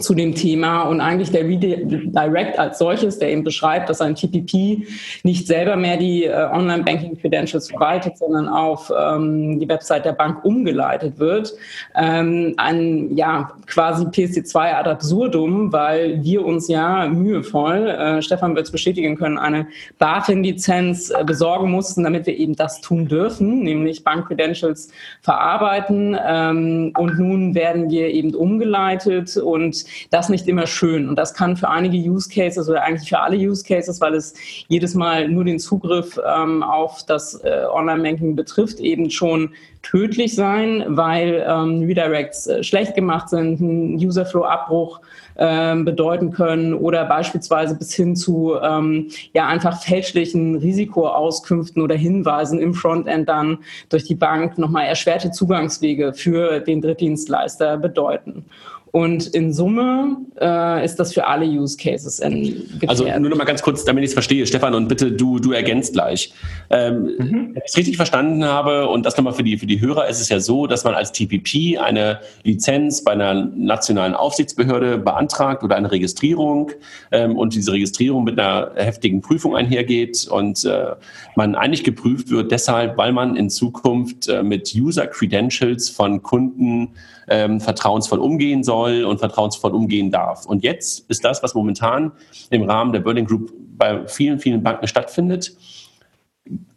[0.00, 4.86] zu dem Thema und eigentlich der Redirect als solches, der eben beschreibt, dass ein TPP
[5.22, 11.18] nicht selber mehr die äh, Online-Banking-Credentials verwaltet, sondern auf ähm, die Website der Bank umgeleitet
[11.18, 11.52] wird.
[11.94, 18.66] Ähm, ein ja quasi PSD2 ad absurdum, weil wir uns ja mühevoll, äh, Stefan wird
[18.66, 19.66] es bestätigen können, eine
[19.98, 24.90] BaFin-Lizenz äh, besorgen mussten, damit wir eben das tun dürfen, nämlich Bank-Credentials
[25.22, 26.16] verarbeiten.
[26.26, 31.08] Ähm, und nun werden wir eben umgeleitet und das nicht immer schön.
[31.08, 34.34] Und das kann für einige Use Cases oder eigentlich für alle Use Cases, weil es
[34.68, 39.50] jedes Mal nur den Zugriff ähm, auf das äh, Online-Banking betrifft, eben schon
[39.82, 45.00] tödlich sein, weil ähm, Redirects äh, schlecht gemacht sind, ein Userflow-Abbruch
[45.36, 52.58] ähm, bedeuten können oder beispielsweise bis hin zu ähm, ja einfach fälschlichen Risikoauskünften oder Hinweisen
[52.58, 58.44] im Frontend dann durch die Bank nochmal erschwerte Zugangswege für den Drittdienstleister bedeuten.
[58.92, 62.88] Und in Summe äh, ist das für alle Use Cases gefährdet.
[62.88, 65.52] Also nur noch mal ganz kurz, damit ich es verstehe, Stefan, und bitte du, du
[65.52, 66.32] ergänzt gleich.
[66.70, 67.50] Ähm, mhm.
[67.52, 70.20] Wenn ich es richtig verstanden habe, und das nochmal für die, für die Hörer, ist
[70.20, 75.76] es ja so, dass man als TPP eine Lizenz bei einer nationalen Aufsichtsbehörde beantragt oder
[75.76, 76.72] eine Registrierung
[77.12, 80.96] ähm, und diese Registrierung mit einer heftigen Prüfung einhergeht und äh,
[81.36, 86.88] man eigentlich geprüft wird deshalb, weil man in Zukunft äh, mit User Credentials von Kunden
[87.30, 90.44] ähm, vertrauensvoll umgehen soll und vertrauensvoll umgehen darf.
[90.44, 92.12] Und jetzt ist das, was momentan
[92.50, 95.56] im Rahmen der Berlin Group bei vielen, vielen Banken stattfindet,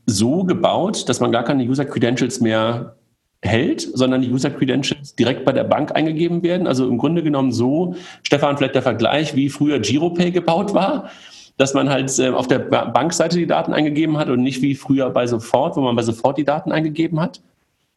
[0.06, 2.96] so gebaut, dass man gar keine User Credentials mehr
[3.42, 6.68] hält, sondern die User Credentials direkt bei der Bank eingegeben werden.
[6.68, 11.10] Also im Grunde genommen so, Stefan, vielleicht der Vergleich, wie früher GiroPay gebaut war,
[11.58, 15.10] dass man halt äh, auf der Bankseite die Daten eingegeben hat und nicht wie früher
[15.10, 17.42] bei Sofort, wo man bei Sofort die Daten eingegeben hat.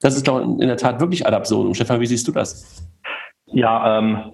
[0.00, 1.74] Das ist doch in der Tat wirklich ad absurdum.
[1.74, 2.86] Stefan, wie siehst du das?
[3.46, 4.32] Ja, ähm,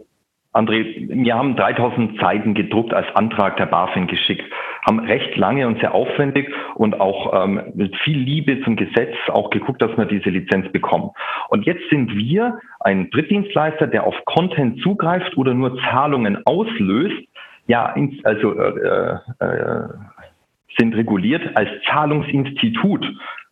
[0.52, 4.44] André, wir haben 3000 Seiten gedruckt als Antrag der BaFin geschickt,
[4.86, 9.48] haben recht lange und sehr aufwendig und auch ähm, mit viel Liebe zum Gesetz auch
[9.48, 11.10] geguckt, dass wir diese Lizenz bekommen.
[11.48, 17.26] Und jetzt sind wir ein Drittdienstleister, der auf Content zugreift oder nur Zahlungen auslöst.
[17.66, 17.94] Ja,
[18.24, 19.88] also äh, äh,
[20.78, 23.06] sind reguliert als Zahlungsinstitut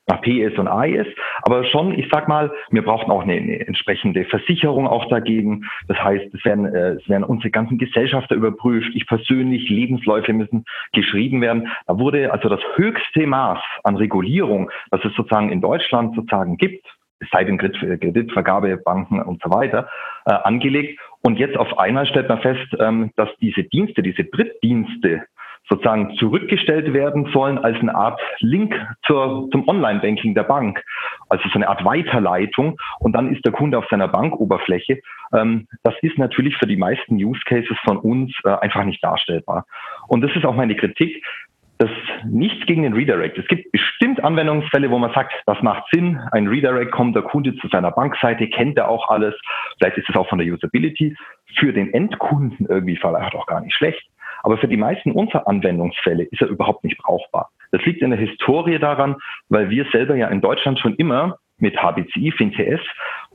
[0.07, 1.07] nach PS und AIS,
[1.43, 5.65] aber schon, ich sag mal, wir brauchen auch eine, eine entsprechende Versicherung auch dagegen.
[5.89, 8.91] Das heißt, es werden, äh, es werden unsere ganzen Gesellschafter überprüft.
[8.95, 11.69] Ich persönlich, Lebensläufe müssen geschrieben werden.
[11.87, 16.87] Da wurde also das höchste Maß an Regulierung, was es sozusagen in Deutschland sozusagen gibt,
[17.31, 19.89] seit den Kreditvergabebanken und so weiter,
[20.27, 20.99] äh, angelegt.
[21.23, 25.25] Und jetzt auf einmal stellt man fest, ähm, dass diese Dienste, diese Drittdienste,
[25.71, 28.75] sozusagen zurückgestellt werden sollen als eine Art Link
[29.07, 30.83] zur, zum Online-Banking der Bank.
[31.29, 35.01] Also so eine Art Weiterleitung und dann ist der Kunde auf seiner Bankoberfläche.
[35.33, 39.65] Ähm, das ist natürlich für die meisten Use Cases von uns äh, einfach nicht darstellbar.
[40.09, 41.25] Und das ist auch meine Kritik.
[41.79, 41.89] Das
[42.27, 43.39] nichts gegen den Redirect.
[43.39, 46.21] Es gibt bestimmt Anwendungsfälle, wo man sagt, das macht Sinn.
[46.31, 49.35] Ein Redirect kommt der Kunde zu seiner Bankseite, kennt er auch alles.
[49.79, 51.17] Vielleicht ist es auch von der Usability
[51.57, 54.03] für den Endkunden irgendwie vielleicht auch gar nicht schlecht.
[54.43, 57.51] Aber für die meisten unserer Anwendungsfälle ist er überhaupt nicht brauchbar.
[57.73, 59.17] Das liegt in der Historie daran,
[59.49, 62.81] weil wir selber ja in Deutschland schon immer mit HBCI, FinTS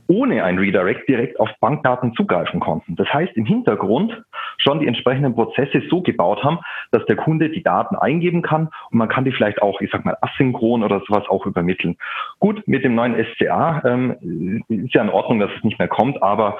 [0.07, 2.95] ohne ein Redirect direkt auf Bankdaten zugreifen konnten.
[2.95, 4.23] Das heißt, im Hintergrund
[4.57, 6.59] schon die entsprechenden Prozesse so gebaut haben,
[6.91, 10.05] dass der Kunde die Daten eingeben kann und man kann die vielleicht auch, ich sag
[10.05, 11.97] mal, asynchron oder sowas auch übermitteln.
[12.39, 16.21] Gut, mit dem neuen SCA ähm, ist ja in Ordnung, dass es nicht mehr kommt,
[16.21, 16.57] aber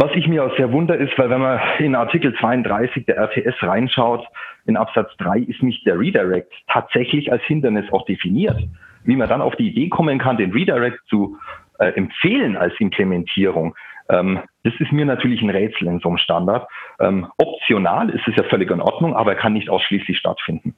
[0.00, 3.62] was ich mir auch sehr wunder ist, weil wenn man in Artikel 32 der RTS
[3.62, 4.26] reinschaut,
[4.64, 8.56] in Absatz 3 ist nicht der Redirect tatsächlich als Hindernis auch definiert.
[9.04, 11.36] Wie man dann auf die Idee kommen kann, den Redirect zu
[11.78, 13.74] äh, empfehlen als Implementierung,
[14.10, 16.68] ähm, das ist mir natürlich ein Rätsel in so einem Standard.
[16.98, 20.74] Ähm, optional ist es ja völlig in Ordnung, aber er kann nicht ausschließlich stattfinden.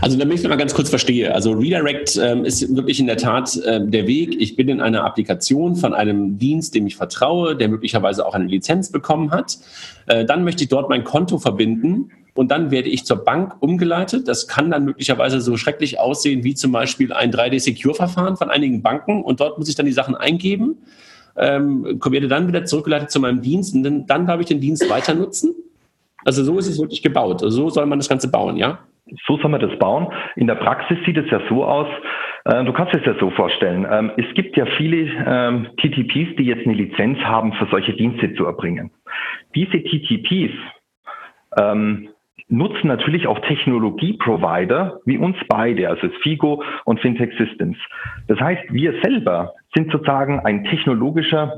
[0.00, 1.34] Also damit ich es mal ganz kurz verstehe.
[1.34, 4.40] Also Redirect ähm, ist wirklich in der Tat äh, der Weg.
[4.40, 8.46] Ich bin in einer Applikation von einem Dienst, dem ich vertraue, der möglicherweise auch eine
[8.46, 9.58] Lizenz bekommen hat.
[10.06, 14.28] Äh, dann möchte ich dort mein Konto verbinden und dann werde ich zur Bank umgeleitet.
[14.28, 19.22] Das kann dann möglicherweise so schrecklich aussehen wie zum Beispiel ein 3D-Secure-Verfahren von einigen Banken
[19.22, 20.78] und dort muss ich dann die Sachen eingeben
[21.38, 24.88] ähm, werde dann wieder zurückgeleitet zu meinem Dienst und dann, dann darf ich den Dienst
[24.90, 25.54] weiter nutzen.
[26.24, 27.42] Also so ist es wirklich gebaut.
[27.42, 28.80] Also so soll man das Ganze bauen, ja?
[29.26, 30.08] So soll man das bauen.
[30.34, 31.86] In der Praxis sieht es ja so aus,
[32.44, 33.86] äh, du kannst es ja so vorstellen.
[33.88, 38.34] Ähm, es gibt ja viele ähm, TTPs, die jetzt eine Lizenz haben, für solche Dienste
[38.34, 38.90] zu erbringen.
[39.54, 40.52] Diese TTPs
[41.56, 42.08] ähm,
[42.48, 47.76] nutzen natürlich auch Technologieprovider wie uns beide, also FIGO und Fintech Systems.
[48.28, 51.52] Das heißt, wir selber sind sozusagen ein technologischer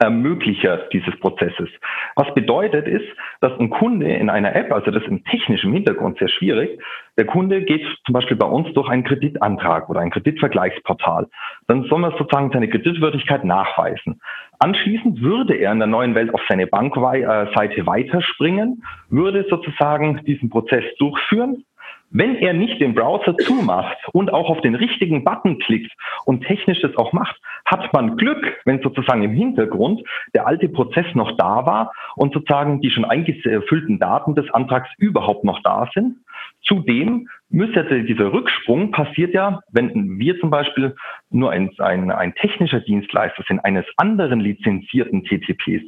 [0.00, 1.68] Ermöglicher dieses Prozesses.
[2.16, 3.04] Was bedeutet ist,
[3.42, 6.80] dass ein Kunde in einer App, also das ist im technischen Hintergrund sehr schwierig,
[7.18, 11.28] der Kunde geht zum Beispiel bei uns durch einen Kreditantrag oder ein Kreditvergleichsportal.
[11.66, 14.22] Dann soll man sozusagen seine Kreditwürdigkeit nachweisen.
[14.58, 20.84] Anschließend würde er in der neuen Welt auf seine Bankseite weiterspringen, würde sozusagen diesen Prozess
[20.98, 21.64] durchführen,
[22.12, 25.92] Wenn er nicht den Browser zumacht und auch auf den richtigen Button klickt
[26.24, 30.02] und technisch das auch macht, hat man Glück, wenn sozusagen im Hintergrund
[30.34, 35.44] der alte Prozess noch da war und sozusagen die schon eingefüllten Daten des Antrags überhaupt
[35.44, 36.16] noch da sind.
[36.62, 40.94] Zudem müsste dieser Rücksprung passiert ja, wenn wir zum Beispiel
[41.30, 45.82] nur ein, ein, ein technischer Dienstleister sind eines anderen lizenzierten TTPs,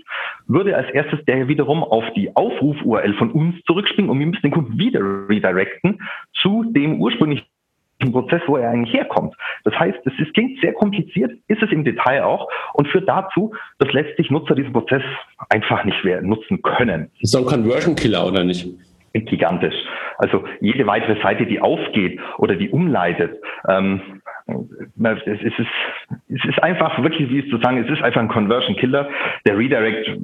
[0.47, 4.51] würde als erstes der wiederum auf die Aufruf-URL von uns zurückspringen und wir müssen den
[4.51, 6.01] Kunden wieder redirecten
[6.35, 7.47] zu dem ursprünglichen
[8.11, 9.35] Prozess, wo er eigentlich herkommt.
[9.63, 13.55] Das heißt, es ist, klingt sehr kompliziert, ist es im Detail auch und führt dazu,
[13.79, 15.03] dass letztlich Nutzer diesen Prozess
[15.51, 17.11] einfach nicht mehr nutzen können.
[17.21, 18.67] Ist doch ein Conversion Killer, oder nicht?
[19.13, 19.75] Gigantisch.
[20.19, 25.59] Also jede weitere Seite, die aufgeht oder die umleitet, ähm, es, ist,
[26.29, 29.09] es ist einfach wirklich, wie es zu sagen, es ist einfach ein Conversion Killer.
[29.47, 30.19] Der Redirect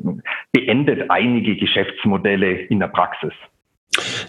[0.53, 3.33] beendet einige Geschäftsmodelle in der Praxis.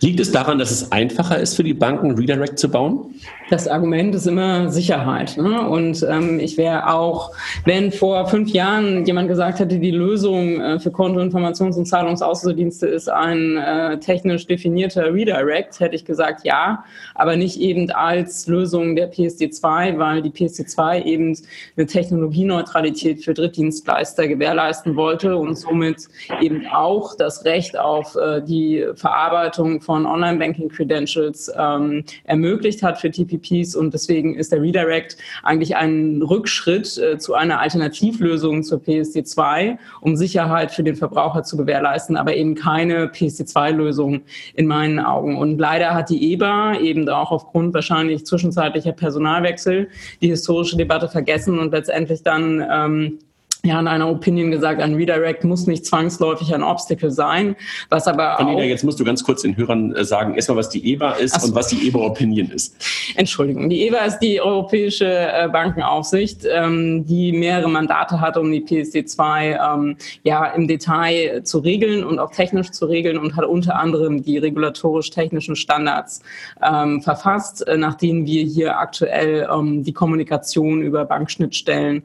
[0.01, 3.15] Liegt es daran, dass es einfacher ist für die Banken, Redirect zu bauen?
[3.49, 5.35] Das Argument ist immer Sicherheit.
[5.37, 5.67] Ne?
[5.67, 7.31] Und ähm, ich wäre auch,
[7.65, 13.09] wenn vor fünf Jahren jemand gesagt hätte, die Lösung äh, für Kontoinformations- und Zahlungsaußendienste ist
[13.09, 16.83] ein äh, technisch definierter Redirect, hätte ich gesagt, ja,
[17.15, 21.35] aber nicht eben als Lösung der PSD2, weil die PSD2 eben
[21.75, 26.07] eine Technologieneutralität für Drittdienstleister gewährleisten wollte und somit
[26.39, 33.75] eben auch das Recht auf äh, die Verarbeitung von Online-Banking-Credentials ähm, ermöglicht hat für TPPs
[33.75, 40.15] und deswegen ist der Redirect eigentlich ein Rückschritt äh, zu einer Alternativlösung zur PSD2, um
[40.15, 44.21] Sicherheit für den Verbraucher zu gewährleisten, aber eben keine PSD2-Lösung
[44.55, 45.37] in meinen Augen.
[45.37, 49.89] Und leider hat die EBA eben auch aufgrund wahrscheinlich zwischenzeitlicher Personalwechsel
[50.21, 53.19] die historische Debatte vergessen und letztendlich dann ähm,
[53.65, 57.57] ja in einer Opinion gesagt, ein Redirect muss nicht zwangsläufig ein Obstacle sein,
[57.89, 58.59] was aber auch...
[58.61, 61.47] jetzt musst du ganz kurz den Hörern äh, sagen, erstmal, was die EBA ist so.
[61.47, 62.75] und was die EBA-Opinion ist.
[63.17, 68.61] Entschuldigung, die EBA ist die Europäische äh, Bankenaufsicht, ähm, die mehrere Mandate hat, um die
[68.61, 73.75] PSD2 ähm, ja im Detail zu regeln und auch technisch zu regeln und hat unter
[73.75, 76.21] anderem die regulatorisch-technischen Standards
[76.63, 82.03] ähm, verfasst, äh, nach denen wir hier aktuell die Kommunikation über Bankschnittstellen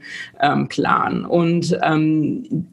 [0.69, 1.25] planen.
[1.25, 2.67] Und und ähm,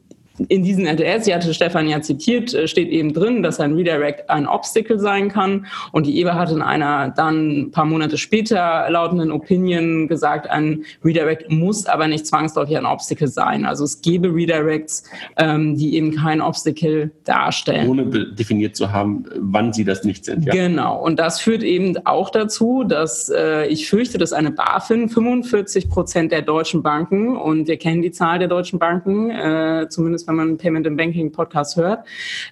[0.48, 4.28] in diesen NTS, die hatte Stefan ja zitiert, äh, steht eben drin, dass ein Redirect
[4.30, 5.66] ein Obstacle sein kann.
[5.92, 10.84] Und die EBA hat in einer dann ein paar Monate später lautenden Opinion gesagt, ein
[11.04, 13.66] Redirect muss aber nicht zwangsläufig ein Obstacle sein.
[13.66, 15.04] Also es gäbe Redirects,
[15.36, 17.88] ähm, die eben kein Obstacle darstellen.
[17.88, 20.46] Ohne definiert zu haben, wann sie das nicht sind.
[20.46, 20.52] Ja?
[20.52, 21.02] Genau.
[21.02, 26.32] Und das führt eben auch dazu, dass äh, ich fürchte, dass eine BaFin 45 Prozent
[26.32, 30.48] der deutschen Banken, und wir kennen die Zahl der deutschen Banken, äh, zumindest wenn man
[30.48, 32.06] einen Payment and Banking Podcast hört,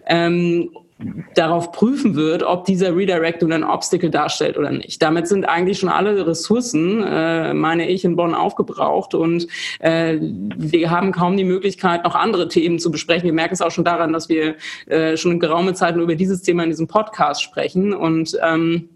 [0.07, 0.71] ähm,
[1.35, 5.01] darauf prüfen wird, ob dieser Redirect nun ein Obstacle darstellt oder nicht.
[5.01, 9.47] Damit sind eigentlich schon alle Ressourcen, äh, meine ich, in Bonn aufgebraucht und
[9.81, 13.25] äh, wir haben kaum die Möglichkeit, noch andere Themen zu besprechen.
[13.25, 14.57] Wir merken es auch schon daran, dass wir
[14.87, 18.89] äh, schon in geraume Zeit nur über dieses Thema in diesem Podcast sprechen und ähm,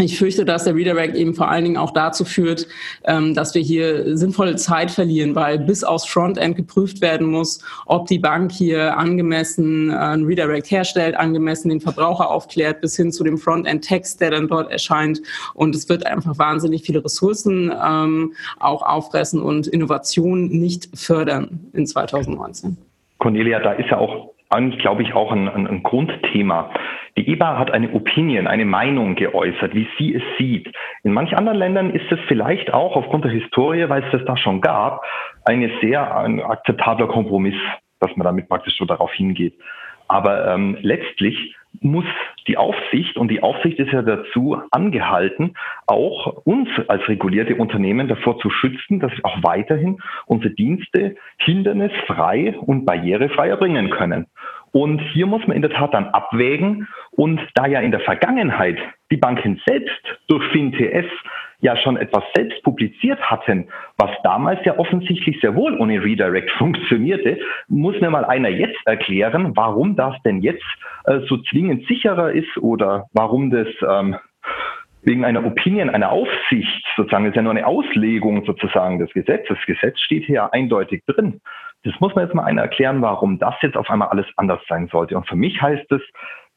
[0.00, 2.66] ich fürchte, dass der Redirect eben vor allen Dingen auch dazu führt,
[3.04, 8.06] ähm, dass wir hier sinnvolle Zeit verlieren, weil bis aufs Frontend geprüft werden muss, ob
[8.06, 13.24] die Bank hier angemessen äh, einen Redirect herstellt, angemessen den Verbraucher aufklärt, bis hin zu
[13.24, 15.20] dem Frontend-Text, der dann dort erscheint.
[15.54, 21.86] Und es wird einfach wahnsinnig viele Ressourcen ähm, auch auffressen und Innovation nicht fördern in
[21.86, 22.76] 2019.
[23.18, 26.70] Cornelia, da ist ja auch eigentlich, glaube ich, auch ein, ein, ein Grundthema.
[27.16, 30.72] Die EBA hat eine Opinion, eine Meinung geäußert, wie sie es sieht.
[31.02, 34.36] In manch anderen Ländern ist es vielleicht auch aufgrund der Historie, weil es das da
[34.36, 35.04] schon gab,
[35.44, 37.56] eine sehr ein akzeptabler Kompromiss,
[38.00, 39.54] dass man damit praktisch so darauf hingeht.
[40.08, 42.04] Aber ähm, letztlich muss
[42.48, 45.54] die Aufsicht, und die Aufsicht ist ja dazu angehalten,
[45.86, 52.56] auch uns als regulierte Unternehmen davor zu schützen, dass wir auch weiterhin unsere Dienste hindernisfrei
[52.58, 54.26] und barrierefrei erbringen können.
[54.72, 56.88] Und hier muss man in der Tat dann abwägen.
[57.12, 58.78] Und da ja in der Vergangenheit
[59.10, 61.06] die Banken selbst durch FinTS
[61.60, 67.38] ja schon etwas selbst publiziert hatten, was damals ja offensichtlich sehr wohl ohne Redirect funktionierte,
[67.68, 70.64] muss mir mal einer jetzt erklären, warum das denn jetzt
[71.04, 74.16] äh, so zwingend sicherer ist oder warum das ähm,
[75.02, 79.56] wegen einer Opinion, einer Aufsicht, sozusagen, ist ja nur eine Auslegung sozusagen des Gesetzes.
[79.56, 81.40] Das Gesetz steht hier ja eindeutig drin.
[81.84, 84.88] Das muss man jetzt mal einer erklären, warum das jetzt auf einmal alles anders sein
[84.88, 85.16] sollte.
[85.16, 86.02] Und für mich heißt es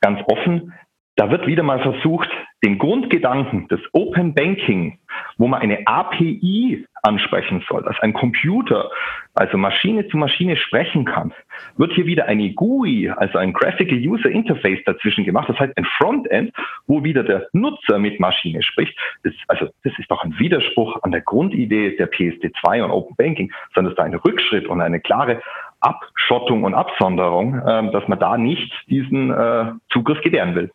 [0.01, 0.73] ganz offen,
[1.15, 2.29] da wird wieder mal versucht,
[2.63, 4.99] den Grundgedanken des Open Banking,
[5.37, 8.89] wo man eine API ansprechen soll, dass ein Computer,
[9.33, 11.33] also Maschine zu Maschine sprechen kann,
[11.75, 15.49] wird hier wieder eine GUI, also ein Graphical User Interface dazwischen gemacht.
[15.49, 16.53] Das heißt ein Frontend,
[16.87, 18.97] wo wieder der Nutzer mit Maschine spricht.
[19.23, 23.51] Das, also das ist doch ein Widerspruch an der Grundidee der PSD2 und Open Banking,
[23.75, 25.41] sondern es ist ein Rückschritt und eine klare
[25.81, 30.71] Abschottung und Absonderung, äh, dass man da nicht diesen äh, Zugriff gewähren will.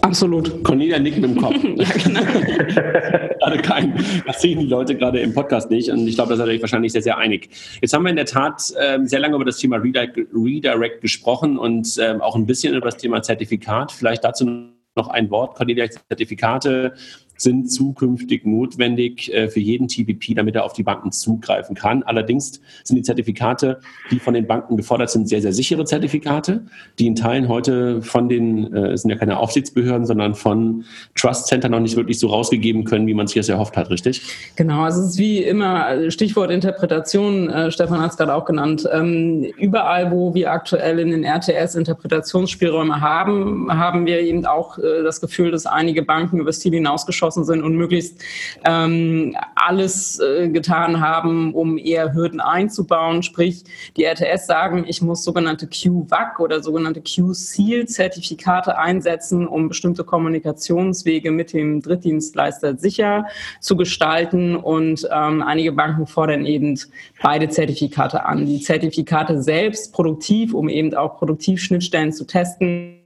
[0.00, 0.64] Absolut.
[0.64, 1.54] Cornelia nickt mit dem Kopf.
[1.62, 2.20] ja, genau.
[3.44, 6.48] gerade kein, das sehen die Leute gerade im Podcast nicht und ich glaube, da seid
[6.48, 7.50] ihr wahrscheinlich sehr, sehr einig.
[7.80, 11.58] Jetzt haben wir in der Tat ähm, sehr lange über das Thema Redirect, Redirect gesprochen
[11.58, 13.92] und ähm, auch ein bisschen über das Thema Zertifikat.
[13.92, 15.56] Vielleicht dazu noch ein Wort.
[15.56, 16.94] Cornelia, Zertifikate
[17.36, 22.02] sind zukünftig notwendig äh, für jeden TPP, damit er auf die Banken zugreifen kann.
[22.04, 23.80] Allerdings sind die Zertifikate,
[24.10, 26.64] die von den Banken gefordert sind, sehr, sehr sichere Zertifikate,
[26.98, 31.68] die in Teilen heute von den, äh, sind ja keine Aufsichtsbehörden, sondern von Trust Center
[31.68, 34.22] noch nicht wirklich so rausgegeben können, wie man sich das erhofft hat, richtig?
[34.56, 38.88] Genau, also es ist wie immer Stichwort Interpretation, äh, Stefan hat es gerade auch genannt.
[38.92, 45.02] Ähm, überall, wo wir aktuell in den RTS Interpretationsspielräume haben, haben wir eben auch äh,
[45.02, 48.22] das Gefühl, dass einige Banken über das Ziel hinausgeschossen geschossen sind und möglichst
[48.64, 53.22] ähm, alles äh, getan haben, um eher Hürden einzubauen.
[53.22, 53.64] Sprich,
[53.96, 61.52] die RTS sagen, ich muss sogenannte QVAC oder sogenannte Q-Seal-Zertifikate einsetzen, um bestimmte Kommunikationswege mit
[61.54, 63.26] dem Drittdienstleister sicher
[63.60, 64.56] zu gestalten.
[64.56, 66.78] Und ähm, einige Banken fordern eben
[67.22, 68.44] beide Zertifikate an.
[68.44, 73.03] Die Zertifikate selbst produktiv, um eben auch Produktivschnittstellen zu testen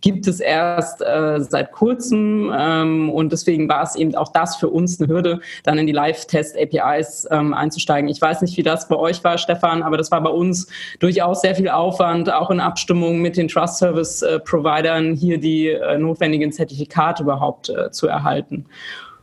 [0.00, 4.68] gibt es erst äh, seit kurzem ähm, und deswegen war es eben auch das für
[4.68, 8.08] uns eine Hürde, dann in die Live-Test-APIs ähm, einzusteigen.
[8.08, 11.42] Ich weiß nicht, wie das bei euch war, Stefan, aber das war bei uns durchaus
[11.42, 17.68] sehr viel Aufwand, auch in Abstimmung mit den Trust-Service-Providern hier die äh, notwendigen Zertifikate überhaupt
[17.68, 18.66] äh, zu erhalten.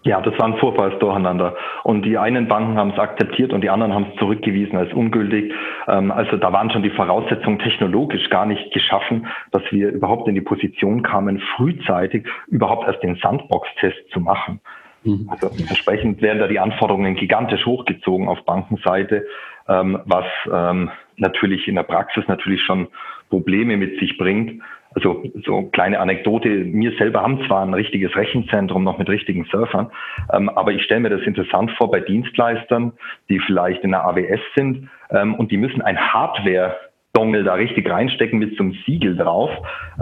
[0.08, 1.58] Ja, das war ein furchtbares Durcheinander.
[1.84, 5.53] Und die einen Banken haben es akzeptiert und die anderen haben es zurückgewiesen als ungültig.
[5.86, 10.36] Ähm, also da waren schon die Voraussetzungen technologisch gar nicht geschaffen, dass wir überhaupt in
[10.36, 14.62] die Position kamen, frühzeitig überhaupt erst den Sandbox-Test zu machen.
[15.03, 15.30] Mhm.
[15.30, 19.26] Also entsprechend werden da die Anforderungen gigantisch hochgezogen auf Bankenseite,
[19.68, 22.88] ähm, was ähm, natürlich in der Praxis natürlich schon
[23.30, 24.62] Probleme mit sich bringt.
[24.98, 29.91] Also so kleine Anekdote, mir selber haben zwar ein richtiges Rechenzentrum noch mit richtigen Surfern,
[30.34, 32.93] ähm, aber ich stelle mir das interessant vor bei Dienstleistern,
[33.30, 38.39] die vielleicht in der AWS sind ähm, und die müssen ein Hardware-Dongle da richtig reinstecken
[38.39, 39.52] mit so einem Siegel drauf.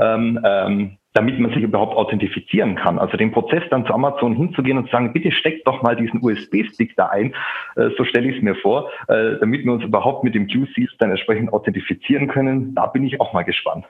[0.01, 2.99] Ähm, ähm, damit man sich überhaupt authentifizieren kann.
[2.99, 6.21] Also den Prozess dann zu Amazon hinzugehen und zu sagen, bitte steckt doch mal diesen
[6.21, 7.33] USB-Stick da ein,
[7.77, 10.97] äh, so stelle ich es mir vor, äh, damit wir uns überhaupt mit dem QCs
[10.99, 12.75] dann entsprechend authentifizieren können.
[12.75, 13.85] Da bin ich auch mal gespannt.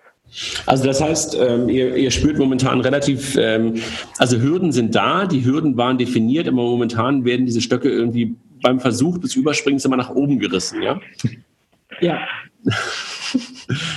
[0.67, 3.75] Also das heißt, ähm, ihr, ihr, spürt momentan relativ, ähm,
[4.19, 8.79] also Hürden sind da, die Hürden waren definiert, aber momentan werden diese Stöcke irgendwie beim
[8.79, 10.99] Versuch des Überspringens immer nach oben gerissen, ja?
[12.01, 12.19] Ja.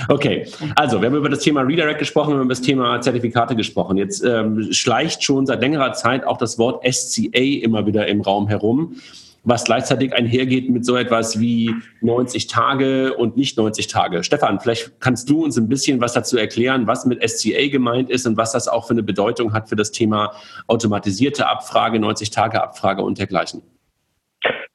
[0.07, 3.55] Okay, also wir haben über das Thema Redirect gesprochen, wir haben über das Thema Zertifikate
[3.55, 3.97] gesprochen.
[3.97, 8.47] Jetzt ähm, schleicht schon seit längerer Zeit auch das Wort SCA immer wieder im Raum
[8.47, 8.95] herum
[9.43, 14.23] was gleichzeitig einhergeht mit so etwas wie 90 Tage und nicht 90 Tage.
[14.23, 18.27] Stefan, vielleicht kannst du uns ein bisschen was dazu erklären, was mit SCA gemeint ist
[18.27, 20.33] und was das auch für eine Bedeutung hat für das Thema
[20.67, 23.61] automatisierte Abfrage, 90 Tage Abfrage und dergleichen.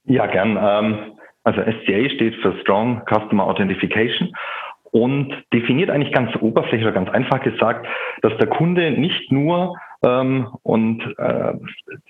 [0.07, 0.59] Ja, gern.
[0.61, 1.13] Ähm,
[1.45, 4.35] also SCA steht für Strong Customer Authentication
[4.91, 7.87] und definiert eigentlich ganz oberflächlich oder ganz einfach gesagt,
[8.23, 11.55] dass der Kunde nicht nur ähm, und äh,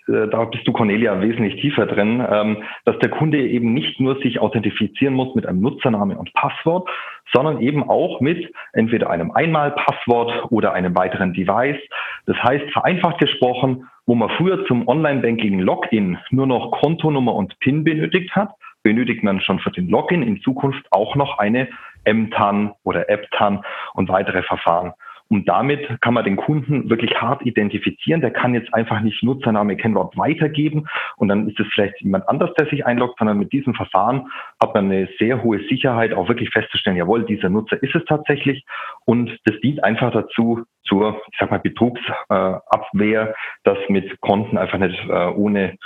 [0.06, 4.40] da bist du, Cornelia, wesentlich tiefer drin, ähm, dass der Kunde eben nicht nur sich
[4.40, 6.88] authentifizieren muss mit einem Nutzername und Passwort,
[7.32, 11.80] sondern eben auch mit entweder einem Einmalpasswort oder einem weiteren Device.
[12.26, 18.34] Das heißt, vereinfacht gesprochen, wo man früher zum Online-Banking-Login nur noch Kontonummer und PIN benötigt
[18.34, 18.50] hat,
[18.84, 21.68] benötigt man schon für den Login in Zukunft auch noch eine
[22.06, 23.64] MTAN oder EPTAN
[23.94, 24.92] und weitere Verfahren.
[25.30, 28.20] Und damit kann man den Kunden wirklich hart identifizieren.
[28.20, 32.52] Der kann jetzt einfach nicht Nutzername, Kennwort weitergeben und dann ist es vielleicht jemand anders,
[32.58, 34.28] der sich einloggt, sondern mit diesem Verfahren
[34.60, 38.64] hat man eine sehr hohe Sicherheit, auch wirklich festzustellen, jawohl, dieser Nutzer ist es tatsächlich.
[39.06, 45.02] Und das dient einfach dazu, zur, ich sag mal, Betrugsabwehr, dass mit Konten einfach nicht
[45.08, 45.78] äh, ohne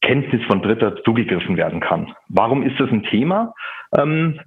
[0.00, 2.14] Kenntnis von Dritter zugegriffen werden kann.
[2.28, 3.54] Warum ist das ein Thema?
[3.96, 4.40] Ähm,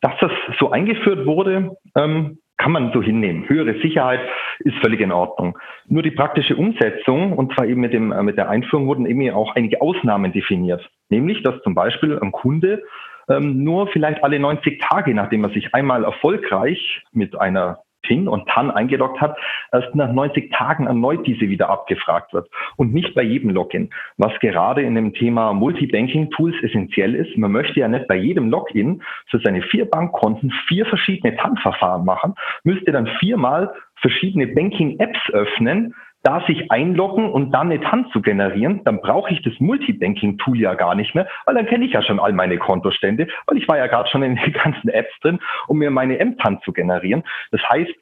[0.00, 3.48] dass das so eingeführt wurde, ähm, kann man so hinnehmen.
[3.48, 4.20] Höhere Sicherheit
[4.60, 5.58] ist völlig in Ordnung.
[5.86, 9.30] Nur die praktische Umsetzung, und zwar eben mit, dem, äh, mit der Einführung, wurden eben
[9.30, 10.88] auch einige Ausnahmen definiert.
[11.08, 12.82] Nämlich, dass zum Beispiel ein Kunde
[13.28, 18.48] ähm, nur vielleicht alle 90 Tage, nachdem er sich einmal erfolgreich mit einer PIN und
[18.48, 19.36] TAN eingeloggt hat,
[19.72, 23.90] erst nach 90 Tagen erneut diese wieder abgefragt wird und nicht bei jedem Login.
[24.16, 29.02] Was gerade in dem Thema Multibanking-Tools essentiell ist, man möchte ja nicht bei jedem Login
[29.28, 32.34] für seine vier Bankkonten vier verschiedene TAN-Verfahren machen,
[32.64, 38.82] müsste dann viermal verschiedene Banking-Apps öffnen, da sich einloggen und dann eine TAN zu generieren,
[38.84, 42.20] dann brauche ich das Multibanking-Tool ja gar nicht mehr, weil dann kenne ich ja schon
[42.20, 45.78] all meine Kontostände, weil ich war ja gerade schon in den ganzen Apps drin, um
[45.78, 47.24] mir meine M-TAN zu generieren.
[47.50, 47.92] Das heißt,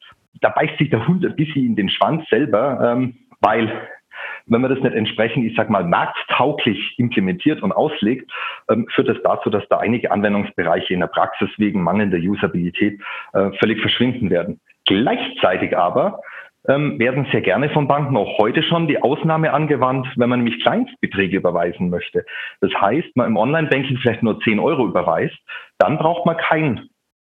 [0.41, 3.73] da beißt sich der Hund ein bisschen in den Schwanz selber, ähm, weil
[4.47, 8.31] wenn man das nicht entsprechend, ich sag mal, markttauglich implementiert und auslegt,
[8.69, 13.01] ähm, führt das dazu, dass da einige Anwendungsbereiche in der Praxis wegen mangelnder Usabilität
[13.33, 14.61] äh, völlig verschwinden werden.
[14.87, 16.21] Gleichzeitig aber
[16.71, 20.63] ähm, werden sehr gerne von Banken auch heute schon die Ausnahme angewandt, wenn man nämlich
[20.63, 22.25] Kleinstbeträge überweisen möchte.
[22.61, 25.37] Das heißt, man im Online-Banking vielleicht nur 10 Euro überweist,
[25.79, 26.89] dann braucht man kein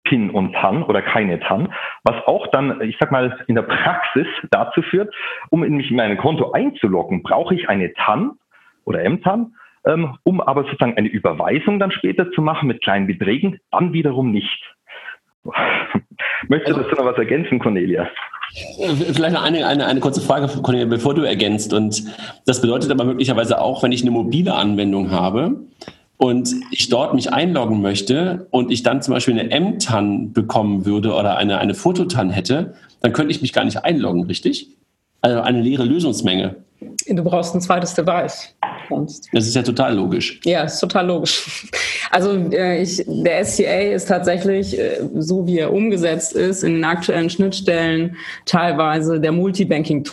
[0.04, 1.72] PIN und TAN oder keine TAN,
[2.04, 5.12] was auch dann, ich sag mal, in der Praxis dazu führt,
[5.50, 8.32] um mich in mein Konto einzuloggen, brauche ich eine TAN
[8.84, 9.54] oder M-TAN,
[9.86, 14.30] ähm, um aber sozusagen eine Überweisung dann später zu machen mit kleinen Beträgen, dann wiederum
[14.30, 14.62] nicht.
[16.48, 18.08] Möchtest du dazu noch was ergänzen, Cornelia?
[19.12, 21.72] Vielleicht noch eine, eine, eine kurze Frage, Cornelia, bevor du ergänzt.
[21.72, 22.04] Und
[22.46, 25.56] das bedeutet aber möglicherweise auch, wenn ich eine mobile Anwendung habe
[26.16, 31.14] und ich dort mich einloggen möchte und ich dann zum Beispiel eine M-TAN bekommen würde
[31.14, 34.68] oder eine, eine Fototan hätte, dann könnte ich mich gar nicht einloggen, richtig?
[35.20, 36.56] Also eine leere Lösungsmenge.
[37.06, 38.54] Du brauchst ein zweites Device.
[38.88, 39.28] Sonst.
[39.32, 40.40] Das ist ja total logisch.
[40.44, 41.66] Ja, ist total logisch.
[42.10, 46.84] Also äh, ich, der SCA ist tatsächlich, äh, so wie er umgesetzt ist, in den
[46.84, 48.16] aktuellen Schnittstellen
[48.46, 50.04] teilweise der Multibanking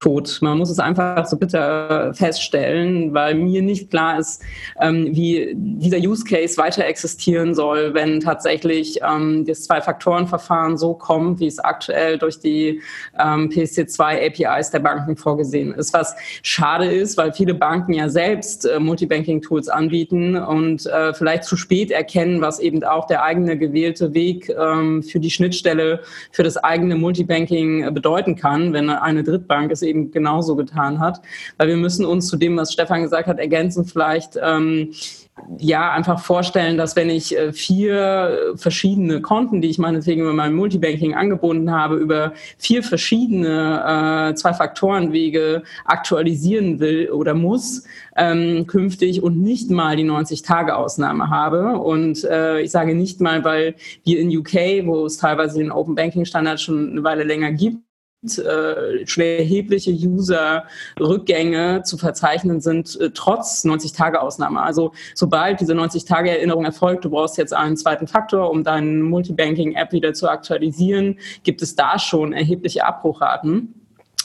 [0.00, 0.38] tot.
[0.40, 4.42] Man muss es einfach so bitter feststellen, weil mir nicht klar ist,
[4.80, 11.40] ähm, wie dieser Use Case weiter existieren soll, wenn tatsächlich ähm, das Zwei-Faktoren-Verfahren so kommt,
[11.40, 12.80] wie es aktuell durch die
[13.18, 15.92] ähm, PSD2 APIs der Banken vorgesehen ist.
[15.92, 21.56] Was schade ist, weil viele Banken ja selbst äh, Multibanking-Tools anbieten und äh, vielleicht zu
[21.56, 26.00] spät erkennen, was eben auch der eigene gewählte Weg ähm, für die Schnittstelle,
[26.32, 31.20] für das eigene Multibanking bedeuten kann, wenn eine Drittbank es eben genauso getan hat.
[31.56, 34.38] Weil wir müssen uns zu dem, was Stefan gesagt hat, ergänzen vielleicht.
[34.42, 34.92] Ähm,
[35.58, 40.54] ja, einfach vorstellen, dass wenn ich äh, vier verschiedene Konten, die ich meinetwegen über mein
[40.54, 47.84] Multibanking angebunden habe, über vier verschiedene äh, Zwei-Faktoren-Wege aktualisieren will oder muss,
[48.16, 51.78] ähm, künftig und nicht mal die 90-Tage-Ausnahme habe.
[51.78, 53.74] Und äh, ich sage nicht mal, weil
[54.04, 57.78] wir in UK, wo es teilweise den Open Banking-Standard schon eine Weile länger gibt,
[58.22, 64.60] äh, schwer erhebliche User-Rückgänge zu verzeichnen sind, äh, trotz 90-Tage-Ausnahme.
[64.60, 70.12] Also sobald diese 90-Tage-Erinnerung erfolgt, du brauchst jetzt einen zweiten Faktor, um deine Multibanking-App wieder
[70.12, 73.79] zu aktualisieren, gibt es da schon erhebliche Abbruchraten.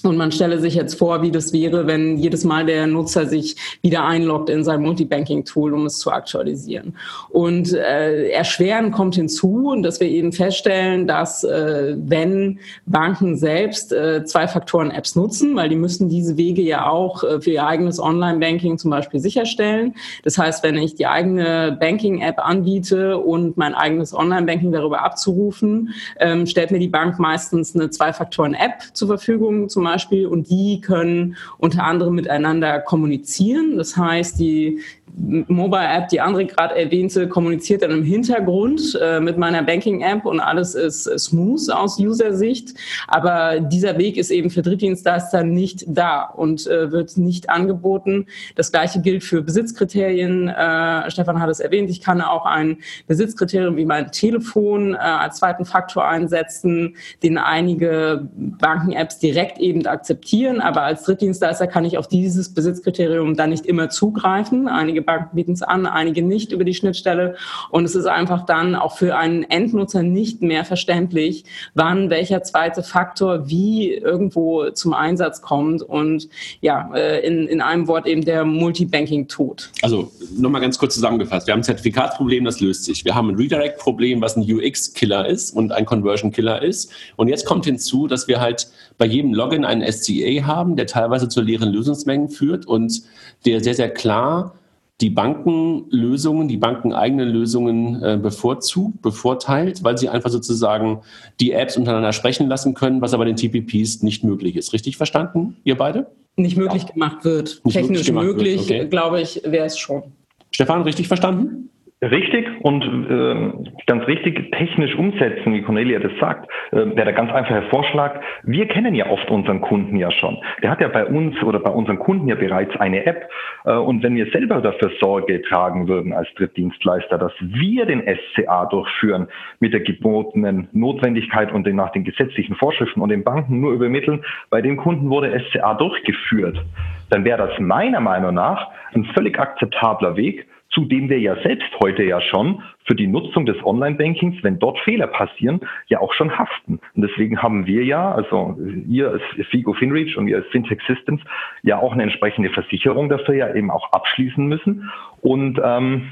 [0.05, 3.55] Und man stelle sich jetzt vor, wie das wäre, wenn jedes Mal der Nutzer sich
[3.81, 6.95] wieder einloggt in sein Multibanking-Tool, um es zu aktualisieren.
[7.29, 14.23] Und äh, erschweren kommt hinzu, dass wir eben feststellen, dass äh, wenn Banken selbst äh,
[14.25, 18.77] zwei Faktoren-Apps nutzen, weil die müssen diese Wege ja auch äh, für ihr eigenes Online-Banking
[18.77, 19.95] zum Beispiel sicherstellen.
[20.23, 26.45] Das heißt, wenn ich die eigene Banking-App anbiete und mein eigenes Online-Banking darüber abzurufen, ähm,
[26.45, 31.37] stellt mir die Bank meistens eine Zwei-Faktoren-App zur Verfügung, zum Beispiel Beispiel und die können
[31.57, 33.77] unter anderem miteinander kommunizieren.
[33.77, 34.81] Das heißt, die
[35.17, 40.25] Mobile App, die André gerade erwähnte, kommuniziert dann im Hintergrund äh, mit meiner Banking App
[40.25, 42.73] und alles ist äh, smooth aus User-Sicht.
[43.07, 48.25] Aber dieser Weg ist eben für Drittdienstleister nicht da und äh, wird nicht angeboten.
[48.55, 50.49] Das gleiche gilt für Besitzkriterien.
[50.49, 51.89] Äh, Stefan hat es erwähnt.
[51.89, 52.77] Ich kann auch ein
[53.07, 60.59] Besitzkriterium wie mein Telefon äh, als zweiten Faktor einsetzen, den einige Banken-Apps direkt eben akzeptieren.
[60.59, 64.67] Aber als Drittdienstleister kann ich auf dieses Besitzkriterium dann nicht immer zugreifen.
[64.67, 67.35] Einige Banken bieten es an, einige nicht über die Schnittstelle.
[67.69, 72.83] Und es ist einfach dann auch für einen Endnutzer nicht mehr verständlich, wann welcher zweite
[72.83, 75.81] Faktor wie irgendwo zum Einsatz kommt.
[75.81, 76.29] Und
[76.61, 79.71] ja, äh, in, in einem Wort eben der Multibanking-Tod.
[79.81, 81.47] Also nochmal ganz kurz zusammengefasst.
[81.47, 83.05] Wir haben ein Zertifikatsproblem, das löst sich.
[83.05, 86.91] Wir haben ein Redirect-Problem, was ein UX-Killer ist und ein Conversion-Killer ist.
[87.15, 88.67] Und jetzt kommt hinzu, dass wir halt
[88.97, 93.03] bei jedem Login einen SCA haben, der teilweise zu leeren Lösungsmengen führt und
[93.45, 94.55] der sehr, sehr klar
[95.01, 101.01] die Bankenlösungen, die bankeneigenen Lösungen äh, bevorzugt, bevorteilt, weil sie einfach sozusagen
[101.41, 104.71] die Apps untereinander sprechen lassen können, was aber den TPPs nicht möglich ist.
[104.71, 106.07] Richtig verstanden, ihr beide?
[106.37, 106.93] Nicht möglich ja.
[106.93, 107.61] gemacht wird.
[107.65, 108.87] Nicht Technisch möglich, möglich okay.
[108.87, 110.03] glaube ich, wäre es schon.
[110.51, 111.69] Stefan, richtig verstanden?
[112.01, 113.51] Richtig und äh,
[113.87, 118.19] ganz richtig technisch umsetzen, wie Cornelia das sagt, äh, wäre der ganz einfache Vorschlag.
[118.43, 120.37] Wir kennen ja oft unseren Kunden ja schon.
[120.61, 123.29] Der hat ja bei uns oder bei unseren Kunden ja bereits eine App.
[123.63, 128.65] Äh, und wenn wir selber dafür Sorge tragen würden als Drittdienstleister, dass wir den SCA
[128.65, 129.29] durchführen
[129.61, 134.25] mit der gebotenen Notwendigkeit und den, nach den gesetzlichen Vorschriften und den Banken nur übermitteln,
[134.49, 136.61] bei dem Kunden wurde SCA durchgeführt,
[137.09, 141.69] dann wäre das meiner Meinung nach ein völlig akzeptabler Weg, zu dem wir ja selbst
[141.81, 146.37] heute ja schon für die Nutzung des Online-Bankings, wenn dort Fehler passieren, ja auch schon
[146.37, 146.79] haften.
[146.95, 148.57] Und deswegen haben wir ja, also
[148.87, 151.21] ihr als FIGO FinReach und wir als Fintech Systems,
[151.63, 154.91] ja auch eine entsprechende Versicherung dafür ja eben auch abschließen müssen.
[155.21, 156.11] Und ähm,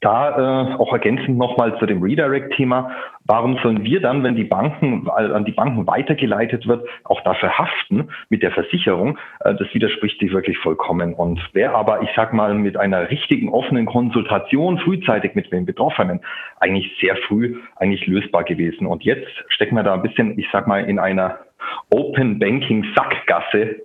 [0.00, 2.90] da äh, auch ergänzend nochmal zu dem Redirect-Thema.
[3.26, 8.08] Warum sollen wir dann, wenn die Banken an die Banken weitergeleitet wird, auch dafür haften
[8.28, 9.18] mit der Versicherung?
[9.40, 11.14] Äh, das widerspricht sich wirklich vollkommen.
[11.14, 16.20] Und wäre aber, ich sag mal, mit einer richtigen offenen Konsultation frühzeitig mit den Betroffenen
[16.60, 18.86] eigentlich sehr früh eigentlich lösbar gewesen.
[18.86, 21.38] Und jetzt stecken wir da ein bisschen, ich sag mal, in einer
[21.94, 23.76] Open Banking Sackgasse,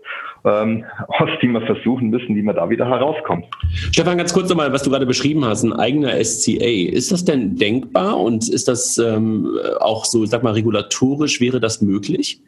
[0.46, 3.46] ähm, aus die wir versuchen müssen, wie man da wieder herauskommt.
[3.92, 6.66] Stefan, ganz kurz nochmal, was du gerade beschrieben hast, ein eigener SCA.
[6.66, 9.48] Ist das denn denkbar und ist das ähm,
[9.80, 12.42] auch so, sag mal, regulatorisch, wäre das möglich?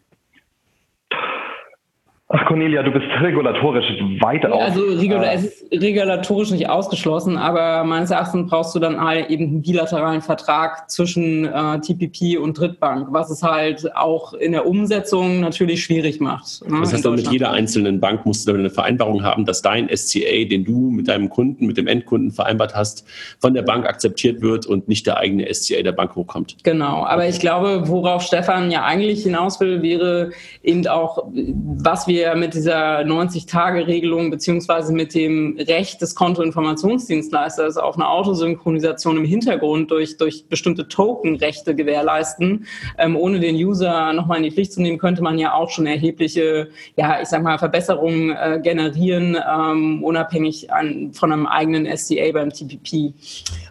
[2.34, 3.86] Ach Cornelia, du bist regulatorisch
[4.21, 8.79] weiter ja, Also regula äh, es ist regulatorisch nicht ausgeschlossen, aber meines Erachtens brauchst du
[8.79, 14.34] dann halt eben einen bilateralen Vertrag zwischen äh, TPP und Drittbank, was es halt auch
[14.34, 16.61] in der Umsetzung natürlich schwierig macht.
[16.69, 19.61] Ne, das heißt, dann mit jeder einzelnen Bank musst du dann eine Vereinbarung haben, dass
[19.61, 23.05] dein SCA, den du mit deinem Kunden, mit dem Endkunden vereinbart hast,
[23.39, 26.55] von der Bank akzeptiert wird und nicht der eigene SCA der Bank hochkommt.
[26.63, 30.32] Genau, aber ich glaube, worauf Stefan ja eigentlich hinaus will, wäre
[30.63, 37.95] eben auch, was wir wir mit dieser 90-Tage-Regelung beziehungsweise mit dem Recht des Kontoinformationsdienstleisters auf
[37.95, 42.67] eine Autosynchronisation im Hintergrund durch, durch bestimmte Token-Rechte gewährleisten.
[42.99, 45.88] Ähm, ohne den User nochmal in die Pflicht zu nehmen, könnte man ja auch schon
[45.88, 52.32] erhebliche, ja, ich sag mal, Verbesserungen äh, generieren, ähm, unabhängig an, von einem eigenen SCA
[52.34, 53.13] beim TPP.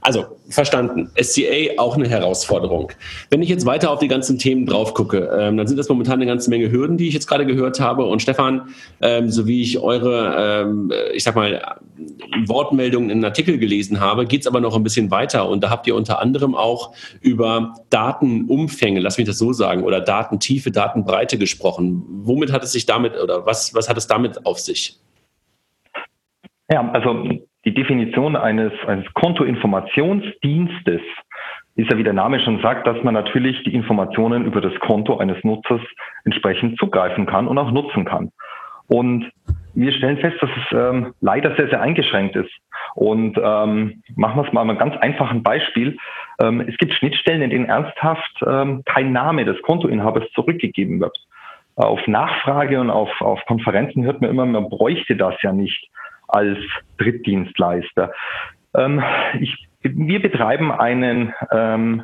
[0.00, 1.10] Also, verstanden.
[1.22, 2.90] SCA auch eine Herausforderung.
[3.28, 6.14] Wenn ich jetzt weiter auf die ganzen Themen drauf gucke, ähm, dann sind das momentan
[6.14, 8.04] eine ganze Menge Hürden, die ich jetzt gerade gehört habe.
[8.06, 11.78] Und Stefan, Stefan, ähm, so wie ich eure, ähm, ich sag mal,
[12.46, 15.48] Wortmeldungen in Artikel gelesen habe, geht es aber noch ein bisschen weiter.
[15.48, 20.00] Und da habt ihr unter anderem auch über Datenumfänge, lass mich das so sagen, oder
[20.00, 22.02] Datentiefe, Datenbreite gesprochen.
[22.08, 24.96] Womit hat es sich damit oder was, was hat es damit auf sich?
[26.70, 27.24] Ja, also
[27.64, 31.00] die Definition eines, eines Kontoinformationsdienstes
[31.76, 35.18] ist ja, wie der Name schon sagt, dass man natürlich die Informationen über das Konto
[35.18, 35.80] eines Nutzers
[36.24, 38.32] entsprechend zugreifen kann und auch nutzen kann.
[38.88, 39.30] Und
[39.74, 42.50] wir stellen fest, dass es ähm, leider sehr, sehr eingeschränkt ist.
[42.94, 45.96] Und ähm, machen wir es mal mit einem ganz einfachen Beispiel.
[46.40, 51.16] Ähm, es gibt Schnittstellen, in denen ernsthaft ähm, kein Name des Kontoinhabers zurückgegeben wird.
[51.76, 55.88] Auf Nachfrage und auf, auf Konferenzen hört man immer, man bräuchte das ja nicht
[56.26, 56.58] als
[56.98, 58.12] Drittdienstleister.
[58.74, 59.02] Ähm,
[59.38, 62.02] ich wir betreiben einen, ähm,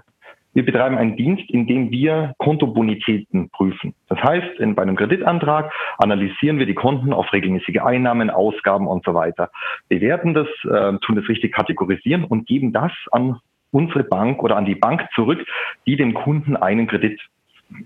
[0.55, 3.95] wir betreiben einen Dienst, in dem wir Kontobonitäten prüfen.
[4.09, 9.05] Das heißt, in, bei einem Kreditantrag analysieren wir die Konten auf regelmäßige Einnahmen, Ausgaben und
[9.05, 9.51] so weiter,
[9.89, 13.39] bewerten das, äh, tun das richtig kategorisieren und geben das an
[13.71, 15.45] unsere Bank oder an die Bank zurück,
[15.87, 17.21] die dem Kunden einen Kredit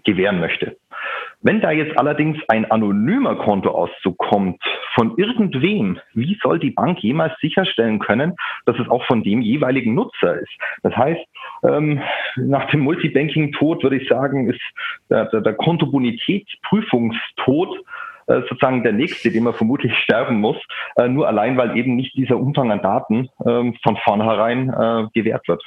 [0.04, 0.76] gewähren möchte.
[1.42, 4.62] Wenn da jetzt allerdings ein anonymer Kontoauszug kommt
[4.94, 8.36] von irgendwem, wie soll die Bank jemals sicherstellen können,
[8.66, 10.52] dass es auch von dem jeweiligen Nutzer ist?
[10.82, 11.24] Das heißt,
[11.64, 12.02] ähm,
[12.36, 14.60] nach dem Multibanking-Tod würde ich sagen, ist
[15.08, 17.70] der, der, Kontobonitätsprüfungstod
[18.26, 20.58] äh, sozusagen der nächste, den man vermutlich sterben muss,
[20.96, 25.48] äh, nur allein, weil eben nicht dieser Umfang an Daten äh, von vornherein äh, gewährt
[25.48, 25.64] wird.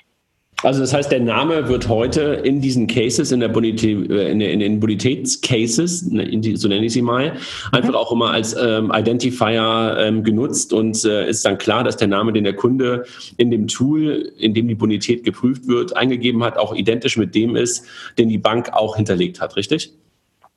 [0.64, 4.40] Also das heißt, der Name wird heute in diesen Cases, in der Bonität, äh, in,
[4.40, 7.36] in den Bonitätscases, ne, so nenne ich sie mal,
[7.74, 7.96] einfach mhm.
[7.96, 12.32] auch immer als ähm, Identifier ähm, genutzt und äh, ist dann klar, dass der Name,
[12.32, 13.04] den der Kunde
[13.36, 17.58] in dem Tool, in dem die Bonität geprüft wird, eingegeben hat, auch identisch mit dem
[17.58, 17.86] ist,
[18.18, 19.92] den die Bank auch hinterlegt hat, richtig?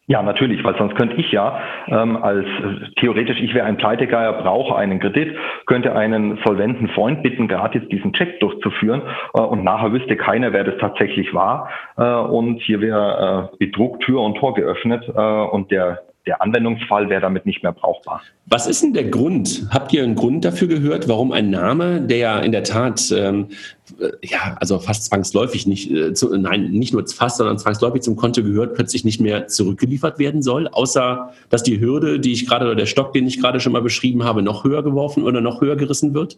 [0.08, 4.34] Ja, natürlich, weil sonst könnte ich ja ähm, als äh, theoretisch, ich wäre ein Pleitegeier,
[4.34, 5.36] brauche einen Kredit,
[5.66, 9.02] könnte einen solventen Freund bitten, gratis diesen Check durchzuführen
[9.34, 13.98] äh, und nachher wüsste keiner, wer das tatsächlich war äh, und hier wäre äh, Betrug
[14.00, 18.20] Tür und Tor geöffnet äh, und der der Anwendungsfall wäre damit nicht mehr brauchbar.
[18.46, 19.68] Was ist denn der Grund?
[19.72, 23.46] Habt ihr einen Grund dafür gehört, warum ein Name, der ja in der Tat, ähm,
[23.50, 23.75] äh,
[24.22, 28.42] ja, also fast zwangsläufig nicht, äh, zu, nein, nicht nur fast, sondern zwangsläufig zum Konto
[28.42, 32.74] gehört, plötzlich nicht mehr zurückgeliefert werden soll, außer dass die Hürde, die ich gerade, oder
[32.74, 35.76] der Stock, den ich gerade schon mal beschrieben habe, noch höher geworfen oder noch höher
[35.76, 36.36] gerissen wird?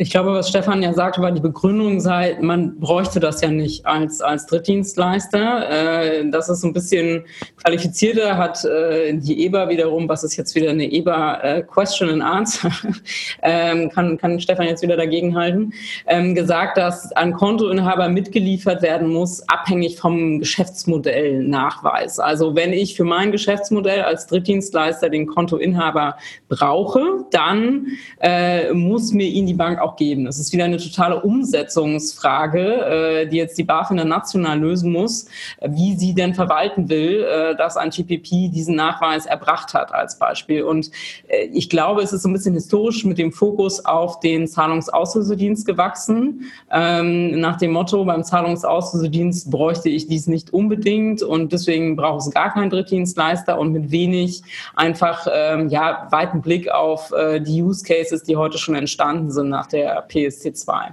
[0.00, 3.84] Ich glaube, was Stefan ja sagte, war die Begründung sei, man bräuchte das ja nicht
[3.84, 5.68] als, als Drittdienstleister.
[5.68, 7.24] Äh, das ist ein bisschen
[7.60, 12.22] qualifizierter, hat äh, die EBA wiederum, was ist jetzt wieder eine EBA äh, Question and
[12.22, 12.70] Answer,
[13.42, 15.74] ähm, kann, kann Stefan jetzt wieder dagegenhalten,
[16.06, 22.20] ähm, gesagt, dass ein Kontoinhaber mitgeliefert werden muss, abhängig vom Geschäftsmodell Nachweis.
[22.20, 26.18] Also wenn ich für mein Geschäftsmodell als Drittdienstleister den Kontoinhaber
[26.48, 27.88] brauche, dann
[28.20, 30.26] äh, muss mir ihn die Bank auch auch geben.
[30.26, 35.26] Es ist wieder eine totale Umsetzungsfrage, äh, die jetzt die BaFin dann national lösen muss,
[35.66, 40.62] wie sie denn verwalten will, äh, dass ein TPP diesen Nachweis erbracht hat als Beispiel.
[40.62, 40.90] Und
[41.28, 45.66] äh, ich glaube, es ist so ein bisschen historisch mit dem Fokus auf den Zahlungsauslösedienst
[45.66, 46.44] gewachsen.
[46.70, 52.30] Ähm, nach dem Motto, beim Zahlungsauslösedienst bräuchte ich dies nicht unbedingt und deswegen braucht es
[52.30, 54.42] gar keinen Drittdienstleister und mit wenig
[54.74, 59.66] einfach ähm, ja, weiten Blick auf die Use Cases, die heute schon entstanden sind nach
[59.66, 60.92] der der PSC2.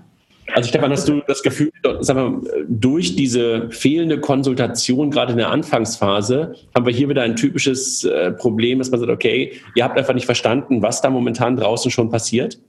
[0.54, 1.72] Also Stefan, hast du das Gefühl,
[2.02, 7.36] sag mal, durch diese fehlende Konsultation, gerade in der Anfangsphase, haben wir hier wieder ein
[7.36, 11.56] typisches äh, Problem, dass man sagt, okay, ihr habt einfach nicht verstanden, was da momentan
[11.56, 12.60] draußen schon passiert?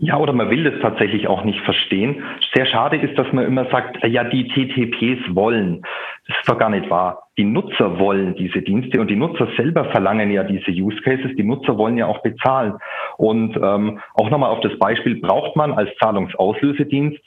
[0.00, 2.22] Ja, oder man will das tatsächlich auch nicht verstehen.
[2.54, 5.82] Sehr schade ist, dass man immer sagt, ja, die TTPs wollen.
[6.28, 7.24] Das ist doch gar nicht wahr.
[7.36, 11.34] Die Nutzer wollen diese Dienste und die Nutzer selber verlangen ja diese Use Cases.
[11.36, 12.74] Die Nutzer wollen ja auch bezahlen.
[13.18, 17.18] Und ähm, auch nochmal auf das Beispiel, braucht man als Zahlungsauslösedienst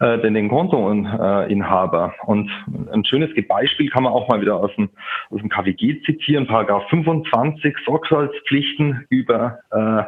[0.00, 2.14] äh, denn den Kontoinhaber?
[2.24, 2.50] Und
[2.90, 4.88] ein schönes Beispiel kann man auch mal wieder aus dem,
[5.30, 10.04] aus dem KWG zitieren, Paragraph 25, Sorgfaltspflichten über äh,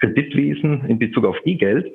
[0.00, 1.94] Kreditwesen in Bezug auf E-Geld.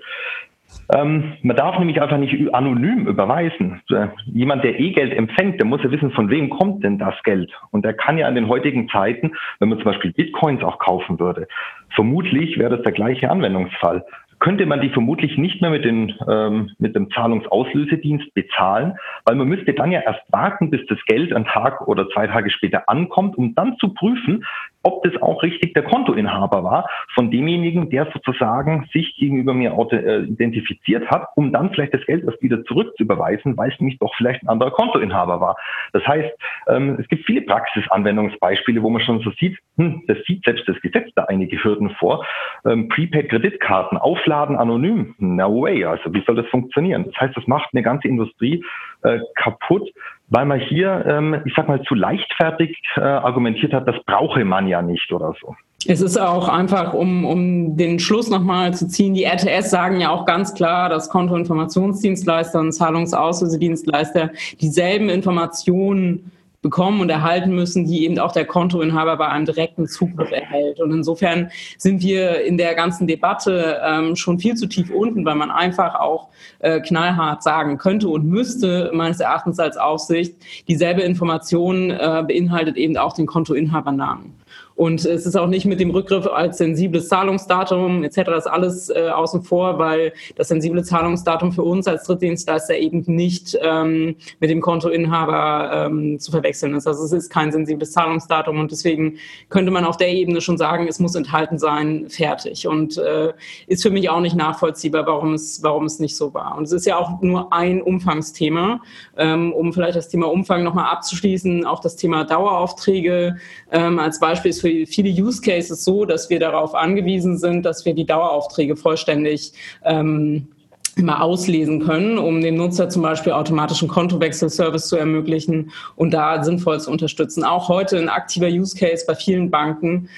[0.94, 3.82] Ähm, man darf nämlich einfach nicht anonym überweisen.
[3.90, 7.52] Äh, jemand, der E-Geld empfängt, der muss ja wissen, von wem kommt denn das Geld.
[7.72, 11.20] Und der kann ja in den heutigen Zeiten, wenn man zum Beispiel Bitcoins auch kaufen
[11.20, 11.48] würde,
[11.90, 14.06] vermutlich wäre das der gleiche Anwendungsfall
[14.40, 19.48] könnte man die vermutlich nicht mehr mit, den, ähm, mit dem Zahlungsauslösedienst bezahlen, weil man
[19.48, 23.38] müsste dann ja erst warten, bis das Geld einen Tag oder zwei Tage später ankommt,
[23.38, 24.46] um dann zu prüfen,
[24.88, 30.20] ob das auch richtig der Kontoinhaber war von demjenigen, der sozusagen sich gegenüber mir äh,
[30.24, 34.44] identifiziert hat, um dann vielleicht das Geld erst wieder zurückzuüberweisen, weil es nämlich doch vielleicht
[34.44, 35.58] ein anderer Kontoinhaber war.
[35.92, 36.32] Das heißt,
[36.70, 40.80] ähm, es gibt viele Praxisanwendungsbeispiele, wo man schon so sieht, hm, das sieht selbst das
[40.80, 42.26] Gesetz da einige Hürden vor.
[42.66, 45.84] Ähm, Prepaid-Kreditkarten aufladen anonym, no way.
[45.84, 47.04] Also wie soll das funktionieren?
[47.08, 48.64] Das heißt, das macht eine ganze Industrie
[49.04, 49.92] äh, kaputt
[50.30, 54.68] weil man hier, ähm, ich sag mal, zu leichtfertig äh, argumentiert hat, das brauche man
[54.68, 55.56] ja nicht oder so.
[55.86, 60.10] Es ist auch einfach, um, um den Schluss nochmal zu ziehen, die RTS sagen ja
[60.10, 66.32] auch ganz klar, dass Kontoinformationsdienstleister und Zahlungsauslösedienstleister dieselben Informationen
[66.62, 70.80] bekommen und erhalten müssen, die eben auch der Kontoinhaber bei einem direkten Zugriff erhält.
[70.80, 75.36] Und insofern sind wir in der ganzen Debatte ähm, schon viel zu tief unten, weil
[75.36, 76.30] man einfach auch
[76.60, 80.36] äh, knallhart sagen könnte und müsste, meines Erachtens als Aufsicht,
[80.68, 84.34] dieselbe Information äh, beinhaltet eben auch den Kontoinhabernamen.
[84.78, 88.18] Und es ist auch nicht mit dem Rückgriff als sensibles Zahlungsdatum etc.
[88.38, 93.58] ist alles äh, außen vor, weil das sensible Zahlungsdatum für uns als Drittdienstleister eben nicht
[93.60, 96.86] ähm, mit dem Kontoinhaber ähm, zu verwechseln ist.
[96.86, 99.18] Also es ist kein sensibles Zahlungsdatum und deswegen
[99.50, 102.68] könnte man auf der Ebene schon sagen, es muss enthalten sein, fertig.
[102.68, 103.34] Und äh,
[103.66, 106.56] ist für mich auch nicht nachvollziehbar, warum es, warum es nicht so war.
[106.56, 108.80] Und es ist ja auch nur ein Umfangsthema,
[109.18, 113.38] ähm, um vielleicht das Thema Umfang nochmal abzuschließen, auch das Thema Daueraufträge
[113.72, 117.66] ähm, als Beispiel ist für für viele Use Cases so, dass wir darauf angewiesen sind,
[117.66, 119.54] dass wir die Daueraufträge vollständig
[119.84, 120.48] ähm,
[120.96, 126.80] immer auslesen können, um dem Nutzer zum Beispiel automatischen Kontowechselservice zu ermöglichen und da sinnvoll
[126.80, 127.44] zu unterstützen.
[127.44, 130.10] Auch heute ein aktiver Use Case bei vielen Banken,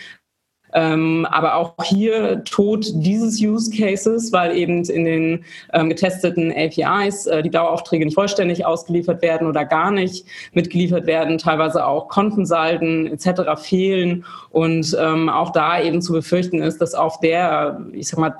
[0.73, 7.25] ähm, aber auch hier Tod dieses Use Cases, weil eben in den ähm, getesteten APIs
[7.25, 13.07] äh, die Daueraufträge nicht vollständig ausgeliefert werden oder gar nicht mitgeliefert werden, teilweise auch Kontensalden
[13.07, 13.61] etc.
[13.61, 18.35] fehlen und ähm, auch da eben zu befürchten ist, dass auf der, ich sag mal,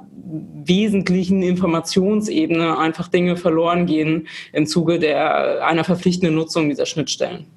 [0.63, 7.47] wesentlichen Informationsebene einfach Dinge verloren gehen im Zuge der einer verpflichtenden Nutzung dieser Schnittstellen.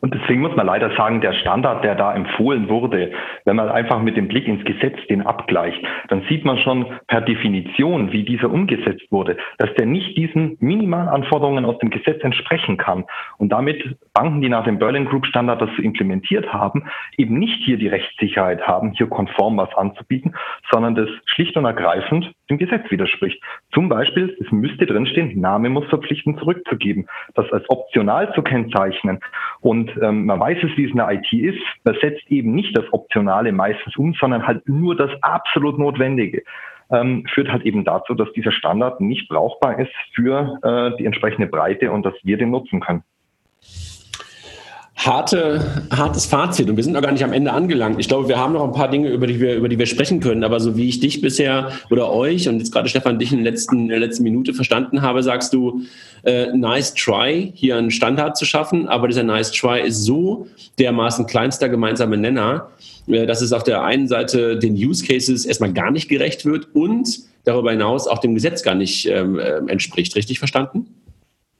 [0.00, 3.12] Und deswegen muss man leider sagen, der Standard, der da empfohlen wurde,
[3.44, 7.20] wenn man einfach mit dem Blick ins Gesetz den abgleicht, dann sieht man schon per
[7.20, 13.04] Definition, wie dieser umgesetzt wurde, dass der nicht diesen Minimalanforderungen aus dem Gesetz entsprechen kann.
[13.38, 16.84] Und damit Banken, die nach dem Berlin Group Standard das implementiert haben,
[17.16, 20.34] eben nicht hier die Rechtssicherheit haben, hier konform was anzubieten,
[20.70, 23.42] sondern das schlicht und ergreifend dem Gesetz widerspricht.
[23.72, 29.20] Zum Beispiel, es müsste drinstehen, Name muss verpflichtend zurückzugeben, das als optional zu kennzeichnen.
[29.62, 31.62] Und ähm, man weiß es, wie es in der IT ist.
[31.84, 36.42] Man setzt eben nicht das Optionale meistens um, sondern halt nur das absolut Notwendige.
[36.90, 41.46] ähm, führt halt eben dazu, dass dieser Standard nicht brauchbar ist für äh, die entsprechende
[41.46, 43.02] Breite und dass wir den nutzen können
[45.06, 47.98] harte, hartes Fazit und wir sind noch gar nicht am Ende angelangt.
[47.98, 50.20] Ich glaube, wir haben noch ein paar Dinge, über die wir, über die wir sprechen
[50.20, 53.42] können, aber so wie ich dich bisher oder euch und jetzt gerade Stefan dich in
[53.42, 55.82] der letzten, in der letzten Minute verstanden habe, sagst du,
[56.24, 60.46] äh, nice try, hier einen Standard zu schaffen, aber dieser nice try ist so
[60.78, 62.68] dermaßen kleinster gemeinsamer Nenner,
[63.08, 66.68] äh, dass es auf der einen Seite den Use Cases erstmal gar nicht gerecht wird
[66.74, 70.14] und darüber hinaus auch dem Gesetz gar nicht ähm, äh, entspricht.
[70.14, 70.86] Richtig verstanden?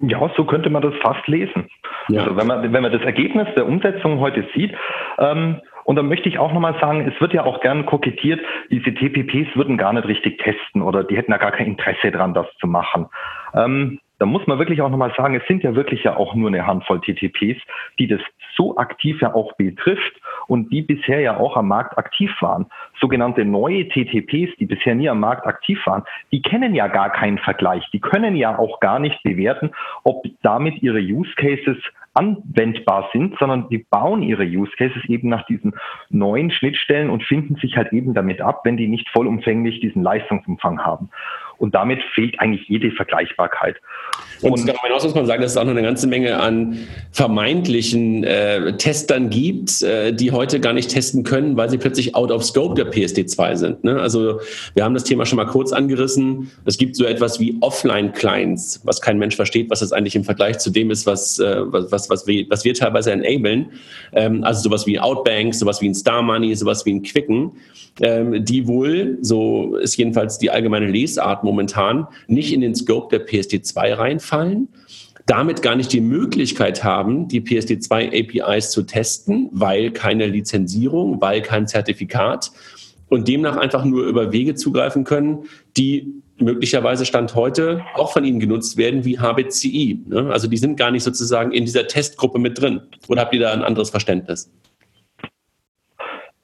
[0.03, 1.71] Ja, so könnte man das fast lesen.
[2.09, 2.23] Ja.
[2.23, 4.75] Also wenn man, wenn man das Ergebnis der Umsetzung heute sieht,
[5.19, 8.41] ähm, und dann möchte ich auch nochmal sagen, es wird ja auch gern kokettiert,
[8.71, 12.35] diese TPPs würden gar nicht richtig testen oder die hätten ja gar kein Interesse dran,
[12.35, 13.07] das zu machen.
[13.55, 16.49] Ähm, da muss man wirklich auch nochmal sagen, es sind ja wirklich ja auch nur
[16.49, 17.61] eine Handvoll TTPs,
[17.99, 18.21] die das
[18.55, 20.13] so aktiv ja auch betrifft
[20.53, 22.67] und die bisher ja auch am Markt aktiv waren.
[23.01, 27.39] Sogenannte neue TTPs, die bisher nie am Markt aktiv waren, die kennen ja gar keinen
[27.39, 27.89] Vergleich.
[27.95, 29.71] Die können ja auch gar nicht bewerten,
[30.05, 31.79] ob damit ihre Use Cases
[32.15, 35.73] anwendbar sind, sondern die bauen ihre Use Cases eben nach diesen
[36.11, 40.81] neuen Schnittstellen und finden sich halt eben damit ab, wenn die nicht vollumfänglich diesen Leistungsumfang
[40.81, 41.09] haben.
[41.63, 43.77] Und damit fehlt eigentlich jede Vergleichbarkeit.
[44.43, 46.77] Und, und darüber hinaus muss man sagen, dass es auch noch eine ganze Menge an
[47.13, 52.30] vermeintlichen äh, Testern gibt, äh, die heute gar nicht testen können, weil sie plötzlich out
[52.30, 53.84] of scope der PSD2 sind.
[53.84, 54.01] Ne?
[54.01, 54.40] Also
[54.74, 56.51] wir haben das Thema schon mal kurz angerissen.
[56.64, 60.59] Es gibt so etwas wie Offline-Clients, was kein Mensch versteht, was das eigentlich im Vergleich
[60.59, 63.70] zu dem ist, was, äh, was, was, wir, was wir teilweise enablen.
[64.12, 67.53] Ähm, also sowas wie Outbanks, sowas wie ein Star Money, sowas wie ein Quicken,
[68.01, 73.26] ähm, die wohl, so ist jedenfalls die allgemeine Lesart momentan, nicht in den Scope der
[73.26, 74.68] PSD2 reinfallen
[75.27, 81.43] damit gar nicht die Möglichkeit haben, die PSD2 APIs zu testen, weil keine Lizenzierung, weil
[81.43, 82.51] kein Zertifikat
[83.09, 85.45] und demnach einfach nur über Wege zugreifen können,
[85.77, 90.01] die möglicherweise Stand heute auch von Ihnen genutzt werden wie HBCI.
[90.07, 90.31] Ne?
[90.33, 92.81] Also die sind gar nicht sozusagen in dieser Testgruppe mit drin.
[93.09, 94.51] Oder habt ihr da ein anderes Verständnis?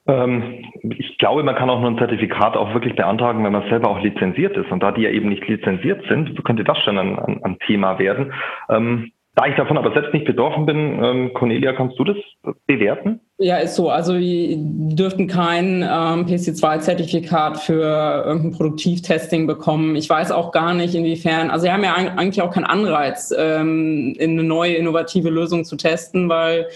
[0.09, 0.65] Ähm,
[0.97, 4.01] ich glaube, man kann auch nur ein Zertifikat auch wirklich beantragen, wenn man selber auch
[4.01, 4.71] lizenziert ist.
[4.71, 7.99] Und da die ja eben nicht lizenziert sind, könnte das schon ein, ein, ein Thema
[7.99, 8.33] werden.
[8.69, 12.17] Ähm, da ich davon aber selbst nicht betroffen bin, ähm, Cornelia, kannst du das
[12.65, 13.21] bewerten?
[13.37, 13.89] Ja, ist so.
[13.89, 19.95] Also wir dürften kein ähm, PC2-Zertifikat für irgendein Produktivtesting bekommen.
[19.95, 24.13] Ich weiß auch gar nicht, inwiefern, also wir haben ja eigentlich auch keinen Anreiz, ähm,
[24.17, 26.67] in eine neue innovative Lösung zu testen, weil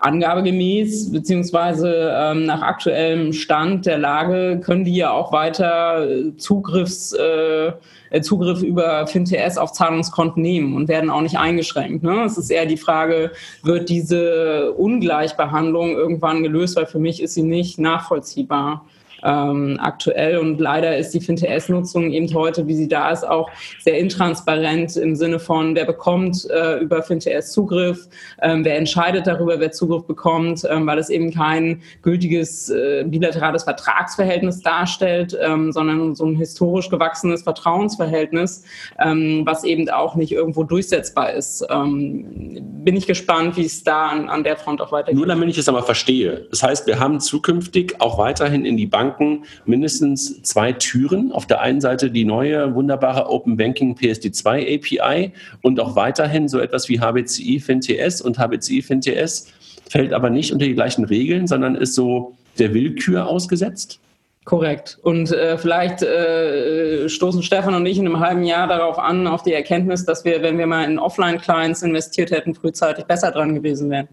[0.00, 7.72] angabegemäß beziehungsweise ähm, nach aktuellem Stand der Lage können die ja auch weiter Zugriffs, äh,
[8.10, 12.02] äh Zugriff über FinTS auf Zahlungskonten nehmen und werden auch nicht eingeschränkt.
[12.02, 12.24] Ne?
[12.24, 13.32] Es ist eher die Frage,
[13.62, 18.84] wird diese Ungleichbehandlung irgendwann gelöst, weil für mich ist sie nicht nachvollziehbar
[19.22, 20.38] ähm, aktuell.
[20.38, 23.50] Und leider ist die FinTS-Nutzung eben heute, wie sie da ist, auch
[23.80, 28.08] sehr intransparent im Sinne von, wer bekommt äh, über FinTS Zugriff,
[28.42, 33.64] ähm, wer entscheidet darüber, wer Zugriff bekommt, ähm, weil es eben kein gültiges äh, bilaterales
[33.64, 38.64] Vertragsverhältnis darstellt, ähm, sondern so ein historisch gewachsenes Vertrauensverhältnis,
[39.00, 41.66] ähm, was eben auch nicht irgendwo durchsetzbar ist.
[41.70, 45.16] Ähm, bin ich gespannt, wie es da an, an der Front auch weitergeht.
[45.16, 46.46] Nur damit ich es aber verstehe.
[46.50, 51.32] Das heißt, wir haben zukünftig auch weiterhin in die Bank Banken mindestens zwei Türen.
[51.32, 55.32] Auf der einen Seite die neue wunderbare Open Banking PSD2 API
[55.62, 59.52] und auch weiterhin so etwas wie HBCI FinTS und HBCI FinTS
[59.88, 64.00] fällt aber nicht unter die gleichen Regeln, sondern ist so der Willkür ausgesetzt.
[64.44, 64.98] Korrekt.
[65.02, 69.42] Und äh, vielleicht äh, stoßen Stefan und ich in einem halben Jahr darauf an, auf
[69.42, 73.90] die Erkenntnis, dass wir, wenn wir mal in Offline-Clients investiert hätten, frühzeitig besser dran gewesen
[73.90, 74.08] wären.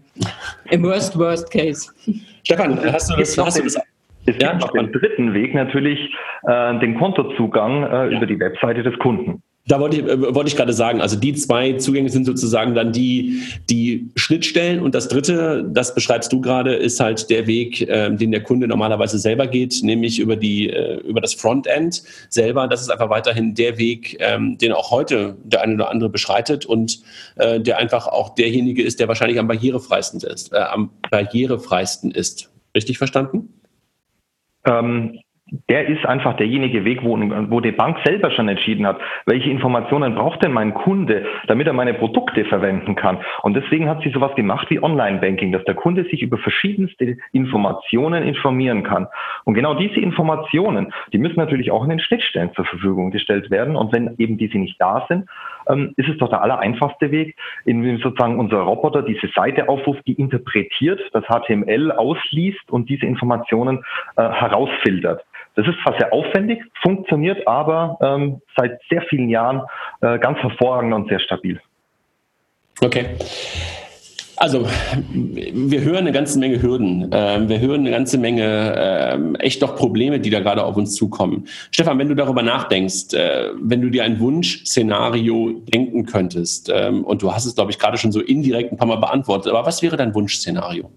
[0.70, 1.88] Im Worst, Worst Case.
[2.42, 3.78] Stefan, hast du das, hast du das
[4.26, 5.98] es ja, gibt noch den dritten Weg natürlich,
[6.42, 9.42] äh, den Kontozugang äh, über die Webseite des Kunden.
[9.68, 12.92] Da wollte ich, äh, wollte ich gerade sagen, also die zwei Zugänge sind sozusagen dann
[12.92, 18.10] die, die Schnittstellen und das dritte, das beschreibst du gerade, ist halt der Weg, äh,
[18.14, 22.68] den der Kunde normalerweise selber geht, nämlich über die, äh, über das Frontend selber.
[22.68, 26.64] Das ist einfach weiterhin der Weg, ähm, den auch heute der eine oder andere beschreitet
[26.64, 27.00] und
[27.36, 32.50] äh, der einfach auch derjenige ist, der wahrscheinlich am barrierefreisten ist, äh, am barrierefreisten ist.
[32.76, 33.48] Richtig verstanden?
[34.66, 35.18] Ähm,
[35.68, 40.16] der ist einfach derjenige Weg, wo, wo die Bank selber schon entschieden hat, welche Informationen
[40.16, 43.18] braucht denn mein Kunde, damit er meine Produkte verwenden kann.
[43.42, 48.24] Und deswegen hat sie sowas gemacht wie Online-Banking, dass der Kunde sich über verschiedenste Informationen
[48.24, 49.06] informieren kann.
[49.44, 53.76] Und genau diese Informationen, die müssen natürlich auch in den Schnittstellen zur Verfügung gestellt werden.
[53.76, 55.28] Und wenn eben diese nicht da sind,
[55.68, 60.14] ähm, ist es doch der allereinfachste Weg, indem sozusagen unser Roboter diese Seite aufruft, die
[60.14, 63.84] interpretiert, das HTML ausliest und diese Informationen
[64.16, 65.24] äh, herausfiltert.
[65.56, 69.62] Das ist zwar sehr aufwendig, funktioniert aber ähm, seit sehr vielen Jahren
[70.02, 71.60] äh, ganz hervorragend und sehr stabil.
[72.82, 73.06] Okay.
[74.38, 74.68] Also,
[75.12, 77.08] wir hören eine ganze Menge Hürden.
[77.10, 80.94] Ähm, wir hören eine ganze Menge ähm, echt doch Probleme, die da gerade auf uns
[80.94, 81.46] zukommen.
[81.70, 87.22] Stefan, wenn du darüber nachdenkst, äh, wenn du dir ein Wunschszenario denken könntest, ähm, und
[87.22, 89.80] du hast es, glaube ich, gerade schon so indirekt ein paar Mal beantwortet, aber was
[89.80, 90.90] wäre dein Wunschszenario?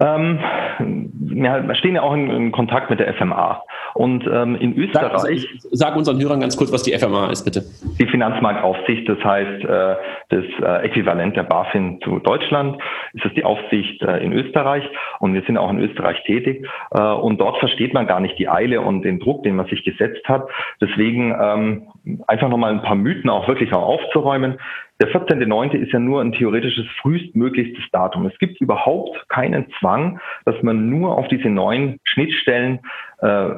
[0.00, 0.40] Ähm,
[0.78, 3.62] wir stehen ja auch in, in Kontakt mit der FMA.
[3.94, 5.48] Und ähm, in Österreich.
[5.58, 7.62] Sag, sag, unseren Hörern ganz kurz, was die FMA ist, bitte.
[7.98, 9.94] Die Finanzmarktaufsicht, das heißt äh,
[10.30, 12.76] das äh, Äquivalent der BaFin zu Deutschland,
[13.12, 14.84] ist es die Aufsicht äh, in Österreich
[15.20, 16.66] und wir sind auch in Österreich tätig.
[16.90, 19.84] Äh, und dort versteht man gar nicht die Eile und den Druck, den man sich
[19.84, 20.48] gesetzt hat.
[20.80, 21.82] Deswegen ähm,
[22.26, 24.58] einfach nochmal ein paar Mythen auch wirklich auch aufzuräumen.
[25.00, 25.72] Der 14.9.
[25.72, 28.26] ist ja nur ein theoretisches frühestmöglichstes Datum.
[28.26, 32.78] Es gibt überhaupt keinen Zwang, dass man nur auf diese neuen Schnittstellen
[33.24, 33.48] äh,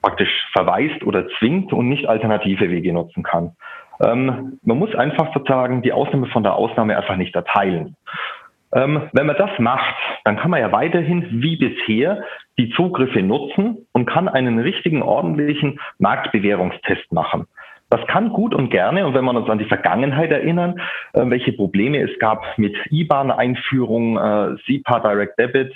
[0.00, 3.52] praktisch verweist oder zwingt und nicht alternative Wege nutzen kann.
[4.02, 7.96] Ähm, man muss einfach sozusagen die Ausnahme von der Ausnahme einfach nicht erteilen.
[8.72, 9.94] Ähm, wenn man das macht,
[10.24, 12.22] dann kann man ja weiterhin wie bisher
[12.56, 17.46] die Zugriffe nutzen und kann einen richtigen, ordentlichen Marktbewährungstest machen.
[17.90, 20.80] Das kann gut und gerne, und wenn wir uns an die Vergangenheit erinnern,
[21.12, 25.74] äh, welche Probleme es gab mit IBAN-Einführung, äh, SIPA Direct Debit,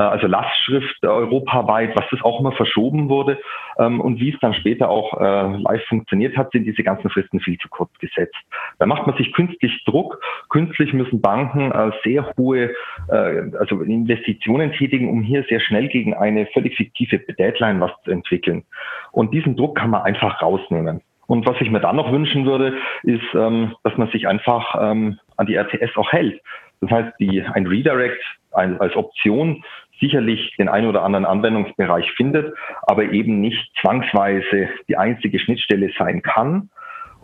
[0.00, 3.38] also Lastschrift europaweit, was das auch immer verschoben wurde
[3.78, 7.40] ähm, und wie es dann später auch äh, live funktioniert hat, sind diese ganzen Fristen
[7.40, 8.36] viel zu kurz gesetzt.
[8.78, 10.20] Da macht man sich künstlich Druck.
[10.48, 12.70] Künstlich müssen Banken äh, sehr hohe
[13.08, 18.10] äh, also Investitionen tätigen, um hier sehr schnell gegen eine völlig fiktive Deadline was zu
[18.10, 18.64] entwickeln.
[19.12, 21.00] Und diesen Druck kann man einfach rausnehmen.
[21.26, 25.18] Und was ich mir dann noch wünschen würde, ist, ähm, dass man sich einfach ähm,
[25.36, 26.40] an die RTS auch hält.
[26.80, 28.22] Das heißt, die, ein Redirect
[28.52, 29.64] als Option
[30.00, 36.22] sicherlich den einen oder anderen Anwendungsbereich findet, aber eben nicht zwangsweise die einzige Schnittstelle sein
[36.22, 36.70] kann.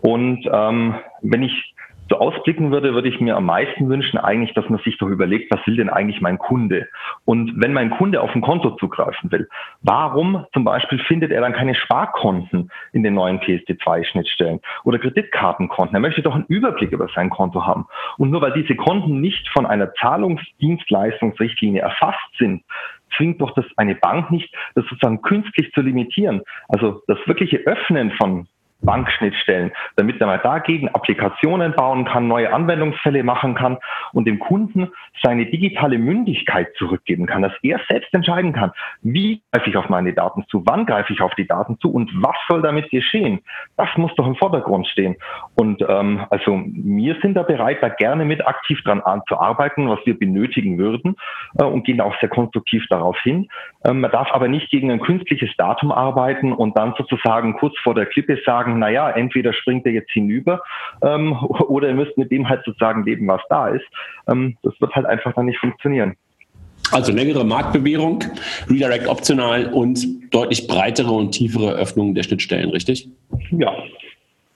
[0.01, 1.73] Und ähm, wenn ich
[2.11, 5.49] so ausblicken würde, würde ich mir am meisten wünschen eigentlich, dass man sich doch überlegt,
[5.49, 6.89] was will denn eigentlich mein Kunde?
[7.23, 9.47] Und wenn mein Kunde auf ein Konto zugreifen will,
[9.81, 15.95] warum zum Beispiel findet er dann keine Sparkonten in den neuen PSD2-Schnittstellen oder Kreditkartenkonten?
[15.95, 17.87] Er möchte doch einen Überblick über sein Konto haben.
[18.17, 22.63] Und nur weil diese Konten nicht von einer Zahlungsdienstleistungsrichtlinie erfasst sind,
[23.15, 26.41] zwingt doch das eine Bank nicht, das sozusagen künstlich zu limitieren.
[26.67, 28.47] Also das wirkliche Öffnen von
[28.81, 33.77] Bankschnittstellen, damit er mal dagegen Applikationen bauen kann, neue Anwendungsfälle machen kann
[34.13, 34.89] und dem Kunden
[35.23, 38.71] seine digitale Mündigkeit zurückgeben kann, dass er selbst entscheiden kann,
[39.01, 42.11] wie greife ich auf meine Daten zu, wann greife ich auf die Daten zu und
[42.15, 43.39] was soll damit geschehen.
[43.77, 45.15] Das muss doch im Vordergrund stehen.
[45.55, 49.99] Und ähm, also wir sind da bereit, da gerne mit aktiv dran zu arbeiten, was
[50.05, 51.15] wir benötigen würden
[51.59, 53.47] äh, und gehen auch sehr konstruktiv darauf hin.
[53.85, 57.95] Ähm, man darf aber nicht gegen ein künstliches Datum arbeiten und dann sozusagen kurz vor
[57.95, 60.61] der Klippe sagen, sagen, naja, entweder springt er jetzt hinüber
[61.01, 61.33] ähm,
[61.67, 63.85] oder ihr müsst mit dem halt sozusagen leben, was da ist.
[64.29, 66.15] Ähm, das wird halt einfach dann nicht funktionieren.
[66.91, 68.23] Also längere Marktbewährung,
[68.69, 73.07] Redirect optional und deutlich breitere und tiefere Öffnungen der Schnittstellen, richtig?
[73.51, 73.71] Ja,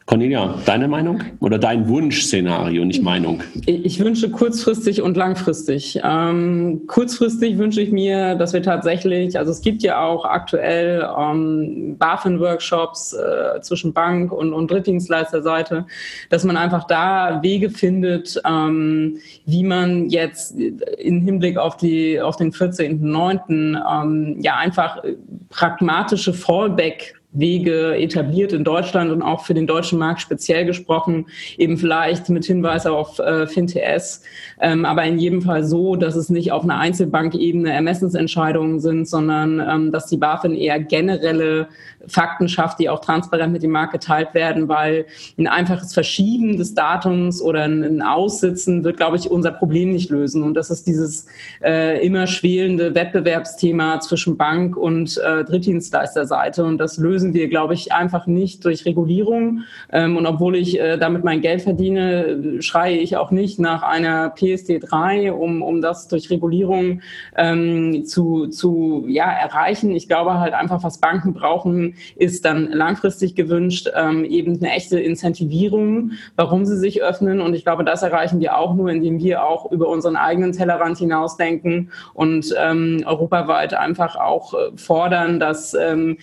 [0.07, 3.41] Cornelia, deine Meinung oder dein Wunschszenario, nicht Meinung?
[3.65, 5.99] Ich wünsche kurzfristig und langfristig.
[6.03, 11.95] Ähm, kurzfristig wünsche ich mir, dass wir tatsächlich, also es gibt ja auch aktuell ähm,
[11.97, 15.87] BaFin-Workshops äh, zwischen Bank und, und Drittdienstleisterseite,
[16.29, 22.35] dass man einfach da Wege findet, ähm, wie man jetzt im Hinblick auf, die, auf
[22.35, 24.03] den 14.09.
[24.03, 25.03] Ähm, ja einfach
[25.49, 31.27] pragmatische Fallback Wege etabliert in Deutschland und auch für den deutschen Markt speziell gesprochen,
[31.57, 34.23] eben vielleicht mit Hinweis auf äh, FinTS,
[34.61, 39.59] ähm, aber in jedem Fall so, dass es nicht auf einer Einzelbankebene Ermessensentscheidungen sind, sondern
[39.59, 41.67] ähm, dass die BaFin eher generelle
[42.07, 45.05] Fakten schafft, die auch transparent mit dem Markt geteilt werden, weil
[45.37, 50.43] ein einfaches Verschieben des Datums oder ein Aussitzen wird, glaube ich, unser Problem nicht lösen.
[50.43, 51.27] Und das ist dieses
[51.63, 56.63] äh, immer schwelende Wettbewerbsthema zwischen Bank und äh, Drittdienstleisterseite.
[56.63, 59.63] Und das lösen wir, glaube ich, einfach nicht durch Regulierung.
[59.91, 64.33] Ähm, und obwohl ich äh, damit mein Geld verdiene, schreie ich auch nicht nach einer
[64.35, 67.01] PSD3, um, um das durch Regulierung
[67.35, 69.91] ähm, zu, zu ja, erreichen.
[69.91, 74.99] Ich glaube halt einfach, was Banken brauchen, ist dann langfristig gewünscht ähm, eben eine echte
[74.99, 77.41] Incentivierung, warum sie sich öffnen.
[77.41, 80.97] Und ich glaube, das erreichen wir auch nur, indem wir auch über unseren eigenen Tellerrand
[80.97, 86.17] hinausdenken und ähm, europaweit einfach auch äh, fordern, dass ähm,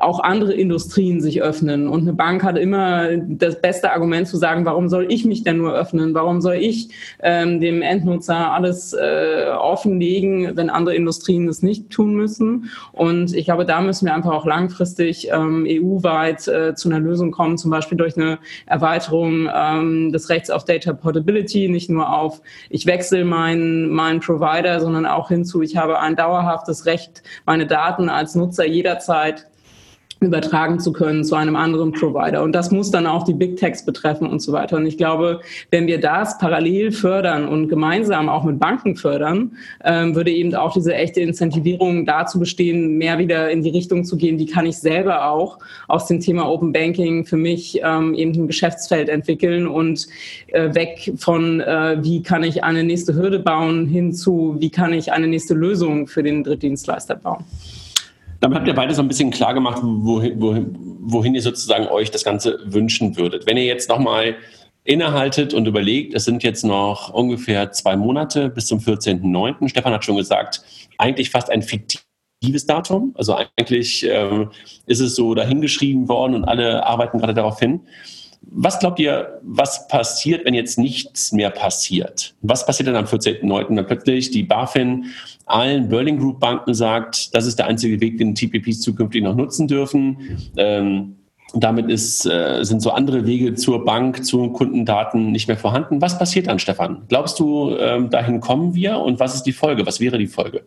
[0.00, 1.88] auch andere Industrien sich öffnen.
[1.88, 5.58] Und eine Bank hat immer das beste Argument zu sagen, warum soll ich mich denn
[5.58, 6.14] nur öffnen?
[6.14, 6.88] Warum soll ich
[7.22, 12.70] ähm, dem Endnutzer alles äh, offenlegen, wenn andere Industrien es nicht tun müssen?
[12.92, 17.30] Und ich glaube, da müssen wir einfach auch langfristig ähm, EU-weit äh, zu einer Lösung
[17.30, 22.40] kommen, zum Beispiel durch eine Erweiterung ähm, des Rechts auf Data Portability, nicht nur auf,
[22.70, 28.08] ich wechsle meinen, meinen Provider, sondern auch hinzu, ich habe ein dauerhaftes Recht, meine Daten
[28.08, 29.46] als Nutzer jederzeit
[30.20, 32.42] übertragen zu können zu einem anderen Provider.
[32.42, 34.78] Und das muss dann auch die Big Techs betreffen und so weiter.
[34.78, 35.40] Und ich glaube,
[35.70, 39.52] wenn wir das parallel fördern und gemeinsam auch mit Banken fördern,
[39.84, 44.16] ähm, würde eben auch diese echte Incentivierung dazu bestehen, mehr wieder in die Richtung zu
[44.16, 48.32] gehen, wie kann ich selber auch aus dem Thema Open Banking für mich ähm, eben
[48.32, 50.06] ein Geschäftsfeld entwickeln und
[50.48, 54.94] äh, weg von, äh, wie kann ich eine nächste Hürde bauen, hin zu, wie kann
[54.94, 57.44] ich eine nächste Lösung für den Drittdienstleister bauen.
[58.40, 62.10] Damit habt ihr beide so ein bisschen klar gemacht, wohin, wohin, wohin ihr sozusagen euch
[62.10, 63.46] das Ganze wünschen würdet.
[63.46, 64.36] Wenn ihr jetzt nochmal
[64.84, 69.68] innehaltet und überlegt, es sind jetzt noch ungefähr zwei Monate bis zum 14.09.
[69.68, 70.62] Stefan hat schon gesagt,
[70.98, 73.12] eigentlich fast ein fiktives Datum.
[73.16, 74.50] Also eigentlich ähm,
[74.86, 77.80] ist es so dahingeschrieben worden und alle arbeiten gerade darauf hin.
[78.42, 82.34] Was glaubt ihr, was passiert, wenn jetzt nichts mehr passiert?
[82.42, 85.06] Was passiert dann am 14.09., wenn plötzlich die BaFin
[85.46, 89.68] allen Berlin Group Banken sagt, das ist der einzige Weg, den TPPs zukünftig noch nutzen
[89.68, 90.50] dürfen?
[90.56, 91.16] Ähm,
[91.54, 96.02] damit ist, äh, sind so andere Wege zur Bank, zu Kundendaten nicht mehr vorhanden.
[96.02, 97.02] Was passiert dann, Stefan?
[97.08, 99.86] Glaubst du, ähm, dahin kommen wir und was ist die Folge?
[99.86, 100.62] Was wäre die Folge?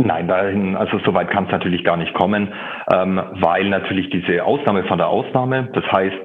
[0.00, 2.52] Nein, dahin, also so weit kann es natürlich gar nicht kommen,
[2.92, 6.16] ähm, weil natürlich diese Ausnahme von der Ausnahme, das heißt,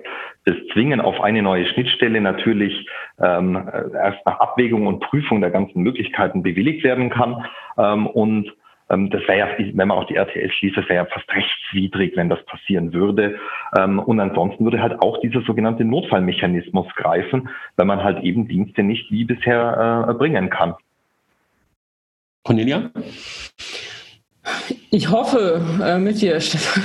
[0.45, 2.87] das Zwingen auf eine neue Schnittstelle natürlich
[3.19, 7.45] ähm, erst nach Abwägung und Prüfung der ganzen Möglichkeiten bewilligt werden kann.
[7.77, 8.53] Ähm, und
[8.89, 12.15] ähm, das wäre ja, wenn man auch die RTL schließt, das wäre ja fast rechtswidrig,
[12.15, 13.39] wenn das passieren würde.
[13.77, 18.83] Ähm, und ansonsten würde halt auch dieser sogenannte Notfallmechanismus greifen, wenn man halt eben Dienste
[18.83, 20.75] nicht wie bisher äh, erbringen kann.
[22.43, 22.91] Cornelia?
[24.91, 26.83] Ich hoffe äh, mit dir, Stefan.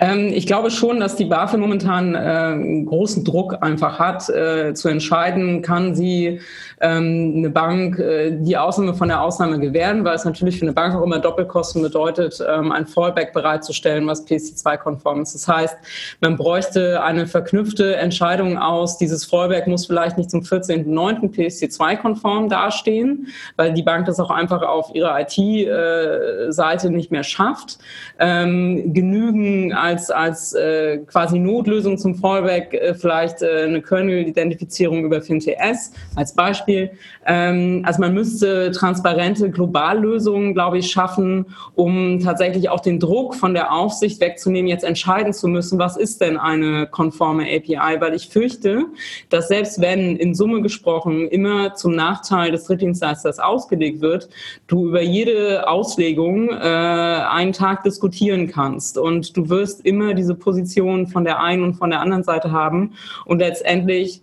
[0.00, 4.88] Ähm, ich glaube schon, dass die BaFin momentan äh, großen Druck einfach hat, äh, zu
[4.88, 6.40] entscheiden, kann sie
[6.80, 10.72] ähm, eine Bank äh, die Ausnahme von der Ausnahme gewähren, weil es natürlich für eine
[10.72, 15.34] Bank auch immer Doppelkosten bedeutet, ähm, ein Fallback bereitzustellen, was PSD2-konform ist.
[15.34, 15.76] Das heißt,
[16.20, 21.34] man bräuchte eine verknüpfte Entscheidung aus, dieses Fallback muss vielleicht nicht zum 14.09.
[21.34, 27.78] PSD2-konform dastehen, weil die Bank das auch einfach auf ihrer IT-Seite nicht mehr schafft.
[28.18, 35.20] Ähm, genügen als, als äh, quasi Notlösung zum Fallback äh, vielleicht äh, eine Kernel-Identifizierung über
[35.20, 36.90] FinTS als Beispiel.
[37.26, 43.54] Ähm, also man müsste transparente Globallösungen, glaube ich, schaffen, um tatsächlich auch den Druck von
[43.54, 48.28] der Aufsicht wegzunehmen, jetzt entscheiden zu müssen, was ist denn eine konforme API, weil ich
[48.28, 48.86] fürchte,
[49.30, 54.28] dass selbst wenn in Summe gesprochen immer zum Nachteil des Drittdienstleisters ausgelegt wird,
[54.66, 61.06] du über jede Auslegung äh, einen Tag diskutieren kannst und du wirst immer diese Position
[61.06, 62.92] von der einen und von der anderen Seite haben
[63.24, 64.20] und letztendlich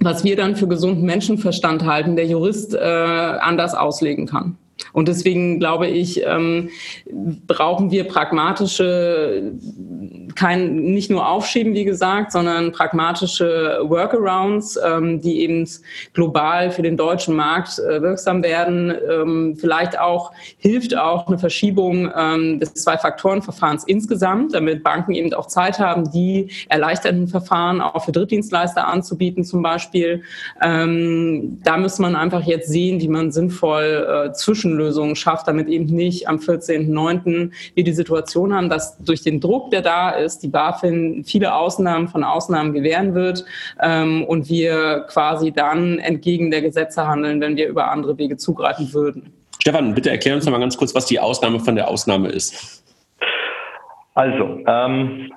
[0.00, 4.56] was wir dann für gesunden Menschenverstand halten, der Jurist äh, anders auslegen kann.
[4.92, 6.70] Und deswegen glaube ich, ähm,
[7.46, 9.52] brauchen wir pragmatische,
[10.38, 15.68] kein, nicht nur Aufschieben, wie gesagt, sondern pragmatische Workarounds, ähm, die eben
[16.12, 18.94] global für den deutschen Markt äh, wirksam werden.
[19.10, 25.46] Ähm, vielleicht auch hilft auch eine Verschiebung ähm, des Zwei-Faktoren-Verfahrens insgesamt, damit Banken eben auch
[25.46, 30.22] Zeit haben, die erleichterten Verfahren auch für Drittdienstleister anzubieten zum Beispiel.
[30.62, 35.68] Ähm, da muss man einfach jetzt sehen, wie man sinnvoll äh, zwischen Zwischenlösungen schafft, damit
[35.68, 37.50] eben nicht am 14.09.
[37.74, 42.08] wir die Situation haben, dass durch den Druck, der da ist, die BaFin viele Ausnahmen
[42.08, 43.44] von Ausnahmen gewähren wird
[43.80, 48.92] ähm, und wir quasi dann entgegen der Gesetze handeln, wenn wir über andere Wege zugreifen
[48.92, 49.32] würden.
[49.60, 52.84] Stefan, bitte erklär uns mal ganz kurz, was die Ausnahme von der Ausnahme ist.
[54.14, 55.30] Also, ähm,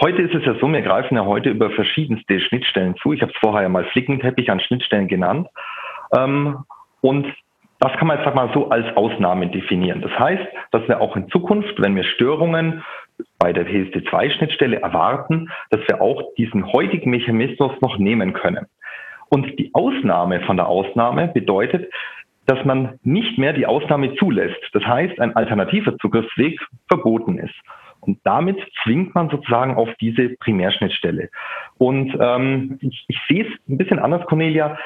[0.00, 3.12] Heute ist es ja so, wir greifen ja heute über verschiedenste Schnittstellen zu.
[3.12, 5.46] Ich habe es vorher ja mal Flickenteppich an Schnittstellen genannt.
[6.12, 6.64] Ähm,
[7.00, 7.26] und
[7.78, 10.00] das kann man jetzt sag mal so als Ausnahme definieren.
[10.00, 10.42] Das heißt,
[10.72, 12.82] dass wir auch in Zukunft, wenn wir Störungen
[13.38, 18.66] bei der PSD2-Schnittstelle erwarten, dass wir auch diesen heutigen Mechanismus noch nehmen können.
[19.28, 21.92] Und die Ausnahme von der Ausnahme bedeutet,
[22.46, 24.60] dass man nicht mehr die Ausnahme zulässt.
[24.72, 27.54] Das heißt, ein alternativer Zugriffsweg verboten ist.
[28.00, 31.30] Und damit zwingt man sozusagen auf diese Primärschnittstelle.
[31.78, 34.76] Und ähm, ich, ich sehe es ein bisschen anders, Cornelia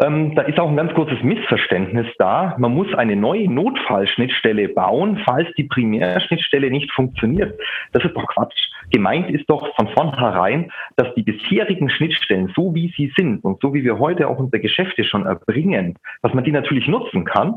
[0.00, 2.54] Ähm, da ist auch ein ganz großes Missverständnis da.
[2.58, 7.58] Man muss eine neue Notfallschnittstelle bauen, falls die Primärschnittstelle nicht funktioniert.
[7.92, 8.70] Das ist doch Quatsch.
[8.92, 13.74] Gemeint ist doch von vornherein, dass die bisherigen Schnittstellen, so wie sie sind und so
[13.74, 17.56] wie wir heute auch unsere Geschäfte schon erbringen, dass man die natürlich nutzen kann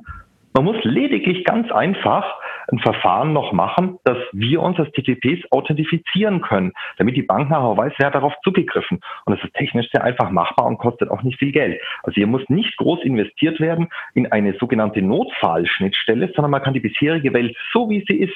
[0.53, 2.25] man muss lediglich ganz einfach
[2.71, 7.77] ein Verfahren noch machen, dass wir uns als TTPs authentifizieren können, damit die Bank nachher
[7.77, 8.99] weiß, wer hat darauf zugegriffen.
[9.25, 11.81] Und das ist technisch sehr einfach machbar und kostet auch nicht viel Geld.
[12.03, 16.79] Also hier muss nicht groß investiert werden in eine sogenannte Notfallschnittstelle, sondern man kann die
[16.79, 18.35] bisherige Welt so wie sie ist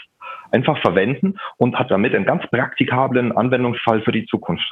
[0.51, 4.65] einfach verwenden und hat damit einen ganz praktikablen Anwendungsfall für die Zukunft.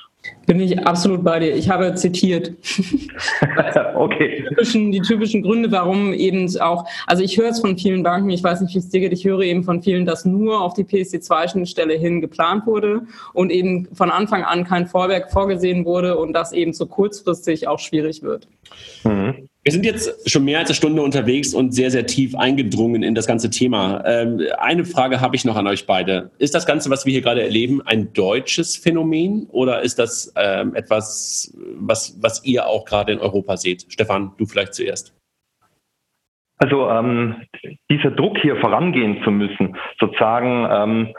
[0.46, 1.56] Bin ich absolut bei dir.
[1.56, 2.52] Ich habe zitiert.
[3.96, 4.38] okay.
[4.38, 8.30] Die typischen, die typischen, Gründe, warum eben auch, also ich höre es von vielen Banken,
[8.30, 10.74] ich weiß nicht, wie es dir geht, ich höre eben von vielen, dass nur auf
[10.76, 13.02] die PSD2-Schnittstelle hin geplant wurde
[13.34, 17.80] und eben von Anfang an kein Vorwerk vorgesehen wurde und das eben so kurzfristig auch
[17.80, 18.48] schwierig wird.
[19.04, 19.50] Mhm.
[19.64, 23.16] Wir sind jetzt schon mehr als eine Stunde unterwegs und sehr, sehr tief eingedrungen in
[23.16, 24.04] das ganze Thema.
[24.06, 26.32] Ähm, eine Frage habe ich noch an euch beide.
[26.38, 30.76] Ist das Ganze, was wir hier gerade erleben, ein deutsches Phänomen oder ist das ähm,
[30.76, 33.86] etwas, was, was ihr auch gerade in Europa seht?
[33.88, 35.16] Stefan, du vielleicht zuerst.
[36.58, 37.44] Also ähm,
[37.90, 41.14] dieser Druck hier vorangehen zu müssen, sozusagen, ähm,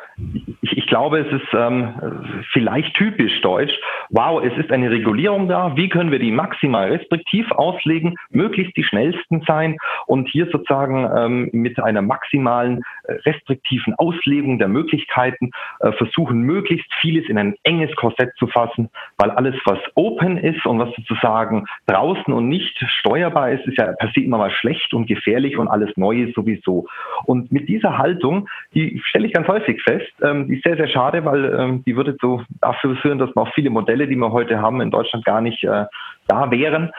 [0.62, 3.72] ich, ich, glaube, es ist ähm, vielleicht typisch deutsch.
[4.10, 5.76] Wow, es ist eine Regulierung da.
[5.76, 9.76] Wie können wir die maximal restriktiv auslegen, möglichst die schnellsten sein
[10.06, 12.82] und hier sozusagen ähm, mit einer maximalen
[13.24, 15.50] restriktiven Auslegung der Möglichkeiten
[15.80, 20.64] äh, versuchen, möglichst vieles in ein enges Korsett zu fassen, weil alles, was open ist
[20.66, 24.94] und was sozusagen draußen und nicht steuerbar ist, ist ja per se immer mal schlecht
[24.94, 26.86] und gefährlich und alles Neue sowieso.
[27.24, 30.88] Und mit dieser Haltung, die stelle ich ganz häufig fest, ähm, die ist sehr, sehr
[30.88, 34.32] schade, weil ähm, die würde so dafür führen, dass man auch viele Modelle, die wir
[34.32, 35.84] heute haben, in Deutschland gar nicht äh,
[36.26, 36.90] da wären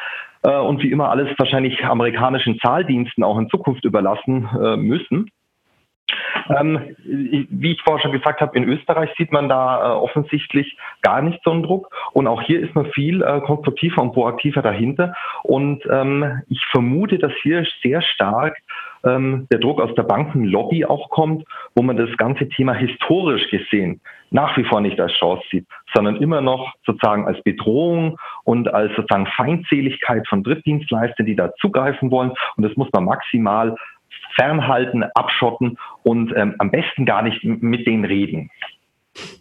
[0.44, 5.32] äh, und wie immer alles wahrscheinlich amerikanischen Zahldiensten auch in Zukunft überlassen müssen.
[6.50, 11.22] Ähm, wie ich vorher schon gesagt habe, in Österreich sieht man da äh, offensichtlich gar
[11.22, 11.94] nicht so einen Druck.
[12.14, 15.16] Und auch hier ist man viel äh, konstruktiver und proaktiver dahinter.
[15.44, 18.58] Und ähm, ich vermute, dass hier sehr stark
[19.04, 21.46] ähm, der Druck aus der Bankenlobby auch kommt,
[21.76, 24.02] wo man das ganze Thema historisch gesehen
[24.32, 28.94] nach wie vor nicht als Chance sieht, sondern immer noch sozusagen als Bedrohung und als
[28.96, 32.32] sozusagen Feindseligkeit von Drittdienstleistern, die da zugreifen wollen.
[32.58, 33.76] Und das muss man maximal
[34.36, 38.52] fernhalten, abschotten und ähm, am besten gar nicht mit denen reden.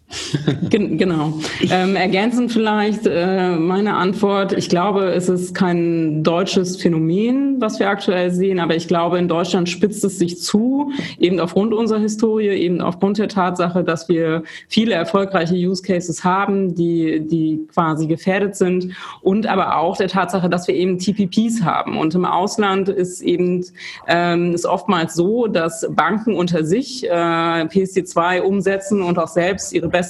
[0.69, 1.33] genau.
[1.69, 4.53] Ähm, ergänzend vielleicht äh, meine Antwort.
[4.53, 9.27] Ich glaube, es ist kein deutsches Phänomen, was wir aktuell sehen, aber ich glaube, in
[9.27, 14.43] Deutschland spitzt es sich zu, eben aufgrund unserer Historie, eben aufgrund der Tatsache, dass wir
[14.67, 20.49] viele erfolgreiche Use Cases haben, die, die quasi gefährdet sind und aber auch der Tatsache,
[20.49, 21.97] dass wir eben TPPs haben.
[21.97, 23.65] Und im Ausland ist eben
[24.07, 29.89] ähm, ist oftmals so, dass Banken unter sich äh, PSD2 umsetzen und auch selbst ihre
[29.95, 30.04] besten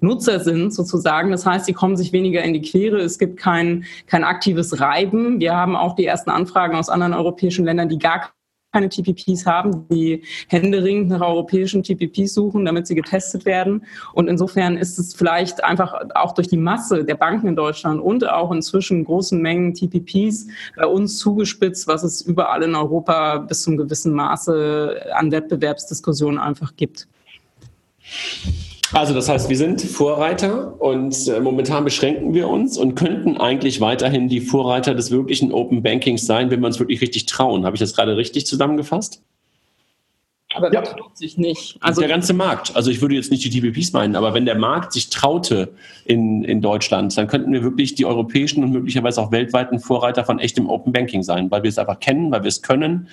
[0.00, 1.30] Nutzer sind sozusagen.
[1.30, 3.00] Das heißt, sie kommen sich weniger in die Quere.
[3.00, 5.40] Es gibt kein, kein aktives Reiben.
[5.40, 8.32] Wir haben auch die ersten Anfragen aus anderen europäischen Ländern, die gar
[8.72, 13.84] keine TPPs haben, die händeringend nach europäischen TPPs suchen, damit sie getestet werden.
[14.14, 18.28] Und insofern ist es vielleicht einfach auch durch die Masse der Banken in Deutschland und
[18.28, 20.46] auch inzwischen großen Mengen TPPs
[20.76, 26.74] bei uns zugespitzt, was es überall in Europa bis zum gewissen Maße an Wettbewerbsdiskussionen einfach
[26.76, 27.08] gibt.
[28.92, 33.80] Also das heißt, wir sind Vorreiter und äh, momentan beschränken wir uns und könnten eigentlich
[33.80, 37.64] weiterhin die Vorreiter des wirklichen Open Bankings sein, wenn wir uns wirklich richtig trauen.
[37.64, 39.22] Habe ich das gerade richtig zusammengefasst?
[40.54, 40.82] Aber ja.
[40.82, 41.76] tut sich nicht.
[41.80, 42.74] Also der ganze Markt.
[42.76, 45.74] Also ich würde jetzt nicht die TPPs meinen, aber wenn der Markt sich traute
[46.04, 50.38] in, in Deutschland, dann könnten wir wirklich die europäischen und möglicherweise auch weltweiten Vorreiter von
[50.38, 53.08] echtem Open Banking sein, weil wir es einfach kennen, weil wir es können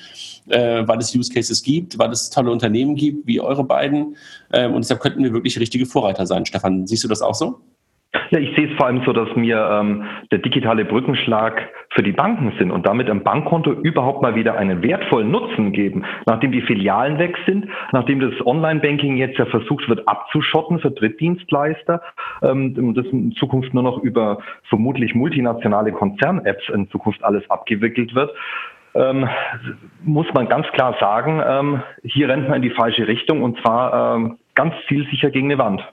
[0.49, 4.18] äh, weil es Use Cases gibt, weil es tolle Unternehmen gibt, wie eure beiden.
[4.52, 6.45] Ähm, und deshalb könnten wir wirklich richtige Vorreiter sein.
[6.45, 7.60] Stefan, siehst du das auch so?
[8.31, 12.11] Ja, ich sehe es vor allem so, dass mir ähm, der digitale Brückenschlag für die
[12.11, 16.61] Banken sind und damit am Bankkonto überhaupt mal wieder einen wertvollen Nutzen geben, nachdem die
[16.61, 22.02] Filialen weg sind, nachdem das Online-Banking jetzt ja versucht wird abzuschotten für Drittdienstleister
[22.41, 28.31] ähm, das in Zukunft nur noch über vermutlich multinationale Konzern-Apps in Zukunft alles abgewickelt wird
[28.95, 29.30] ähm,
[30.03, 34.15] muss man ganz klar sagen, ähm, hier rennt man in die falsche Richtung und zwar
[34.15, 35.84] ähm, ganz zielsicher gegen eine Wand.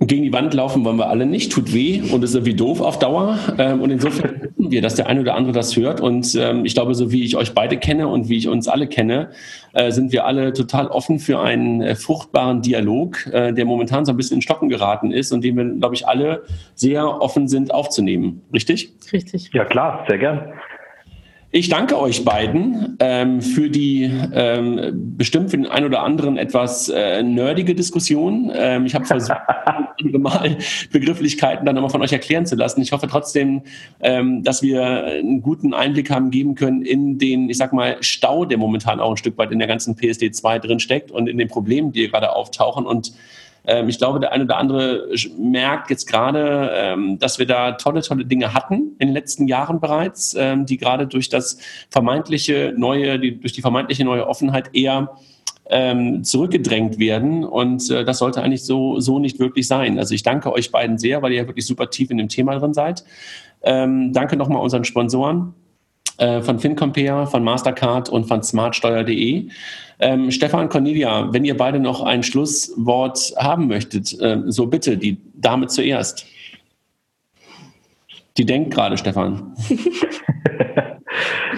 [0.00, 2.98] Gegen die Wand laufen wollen wir alle nicht, tut weh und ist irgendwie doof auf
[2.98, 3.38] Dauer.
[3.58, 6.00] Ähm, und insofern wissen wir, dass der eine oder andere das hört.
[6.00, 8.86] Und ähm, ich glaube, so wie ich euch beide kenne und wie ich uns alle
[8.86, 9.30] kenne,
[9.72, 14.12] äh, sind wir alle total offen für einen äh, fruchtbaren Dialog, äh, der momentan so
[14.12, 16.44] ein bisschen in Stocken geraten ist und den wir, glaube ich, alle
[16.74, 18.42] sehr offen sind aufzunehmen.
[18.52, 18.92] Richtig?
[19.12, 19.50] Richtig.
[19.52, 20.52] Ja, klar, sehr gern.
[21.50, 26.90] Ich danke euch beiden ähm, für die ähm, bestimmt für den einen oder anderen etwas
[26.90, 28.52] äh, nerdige Diskussion.
[28.54, 29.38] Ähm, ich habe versucht,
[30.12, 30.58] mal
[30.92, 32.82] Begrifflichkeiten dann nochmal von euch erklären zu lassen.
[32.82, 33.62] Ich hoffe trotzdem,
[34.00, 38.44] ähm, dass wir einen guten Einblick haben geben können in den, ich sag mal, Stau,
[38.44, 41.38] der momentan auch ein Stück weit in der ganzen PSD 2 drin steckt und in
[41.38, 43.14] den Problemen, die gerade auftauchen und
[43.68, 48.00] ähm, ich glaube, der eine oder andere merkt jetzt gerade, ähm, dass wir da tolle,
[48.00, 51.58] tolle Dinge hatten in den letzten Jahren bereits, ähm, die gerade durch das
[51.90, 55.10] vermeintliche neue, die, durch die vermeintliche neue Offenheit eher
[55.68, 57.44] ähm, zurückgedrängt werden.
[57.44, 59.98] Und äh, das sollte eigentlich so, so nicht wirklich sein.
[59.98, 62.58] Also ich danke euch beiden sehr, weil ihr ja wirklich super tief in dem Thema
[62.58, 63.04] drin seid.
[63.60, 65.52] Ähm, danke nochmal unseren Sponsoren
[66.18, 69.48] äh, von FinCompare, von Mastercard und von smartsteuer.de.
[70.00, 75.18] Ähm, Stefan, Cornelia, wenn ihr beide noch ein Schlusswort haben möchtet, äh, so bitte, die
[75.34, 76.26] Dame zuerst.
[78.36, 79.54] Die denkt gerade, Stefan.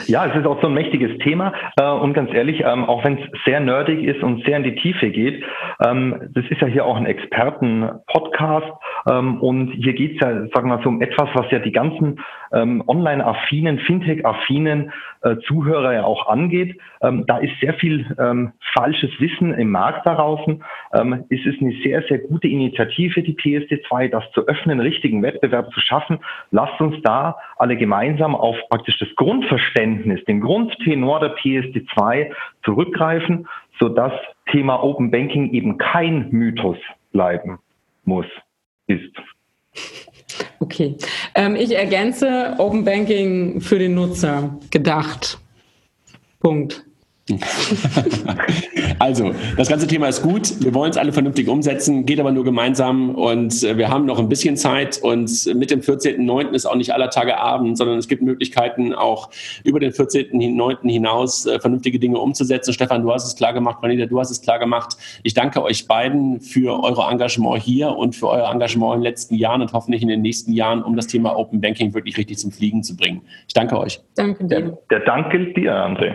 [0.06, 3.18] Ja, es ist auch so ein mächtiges Thema äh, und ganz ehrlich, ähm, auch wenn
[3.18, 5.44] es sehr nerdig ist und sehr in die Tiefe geht,
[5.84, 8.66] ähm, das ist ja hier auch ein Experten-Podcast
[9.08, 11.72] ähm, und hier geht es ja, sagen wir mal, so um etwas, was ja die
[11.72, 12.20] ganzen
[12.52, 16.78] ähm, online-affinen, Fintech-affinen äh, Zuhörer ja auch angeht.
[17.02, 20.20] Ähm, da ist sehr viel ähm, falsches Wissen im Markt da.
[20.92, 25.72] Ähm, es ist eine sehr, sehr gute Initiative, die PSD2, das zu öffnen, richtigen Wettbewerb
[25.72, 26.18] zu schaffen.
[26.50, 32.32] Lasst uns da alle gemeinsam auf praktisch das Grundverständnis, den Grundtenor der PSD2
[32.64, 33.48] zurückgreifen,
[33.78, 34.12] sodass
[34.50, 36.78] Thema Open Banking eben kein Mythos
[37.12, 37.58] bleiben
[38.04, 38.26] muss,
[38.86, 39.16] ist.
[40.58, 40.96] Okay.
[41.34, 45.38] Ähm, ich ergänze Open Banking für den Nutzer gedacht.
[46.40, 46.84] Punkt.
[48.98, 50.62] also, das ganze Thema ist gut.
[50.62, 54.18] Wir wollen es alle vernünftig umsetzen, geht aber nur gemeinsam und äh, wir haben noch
[54.18, 56.50] ein bisschen Zeit und mit dem 14.09.
[56.52, 59.30] ist auch nicht aller Tage Abend, sondern es gibt Möglichkeiten, auch
[59.64, 60.90] über den 14.09.
[60.90, 62.72] hinaus äh, vernünftige Dinge umzusetzen.
[62.72, 64.96] Stefan, du hast es klar gemacht, Cornelia, du hast es klar gemacht.
[65.22, 69.34] Ich danke euch beiden für euer Engagement hier und für euer Engagement in den letzten
[69.34, 72.52] Jahren und hoffentlich in den nächsten Jahren, um das Thema Open Banking wirklich richtig zum
[72.52, 73.22] Fliegen zu bringen.
[73.46, 74.00] Ich danke euch.
[74.14, 74.60] Danke dir.
[74.60, 76.14] Der, der Dank gilt dir, André.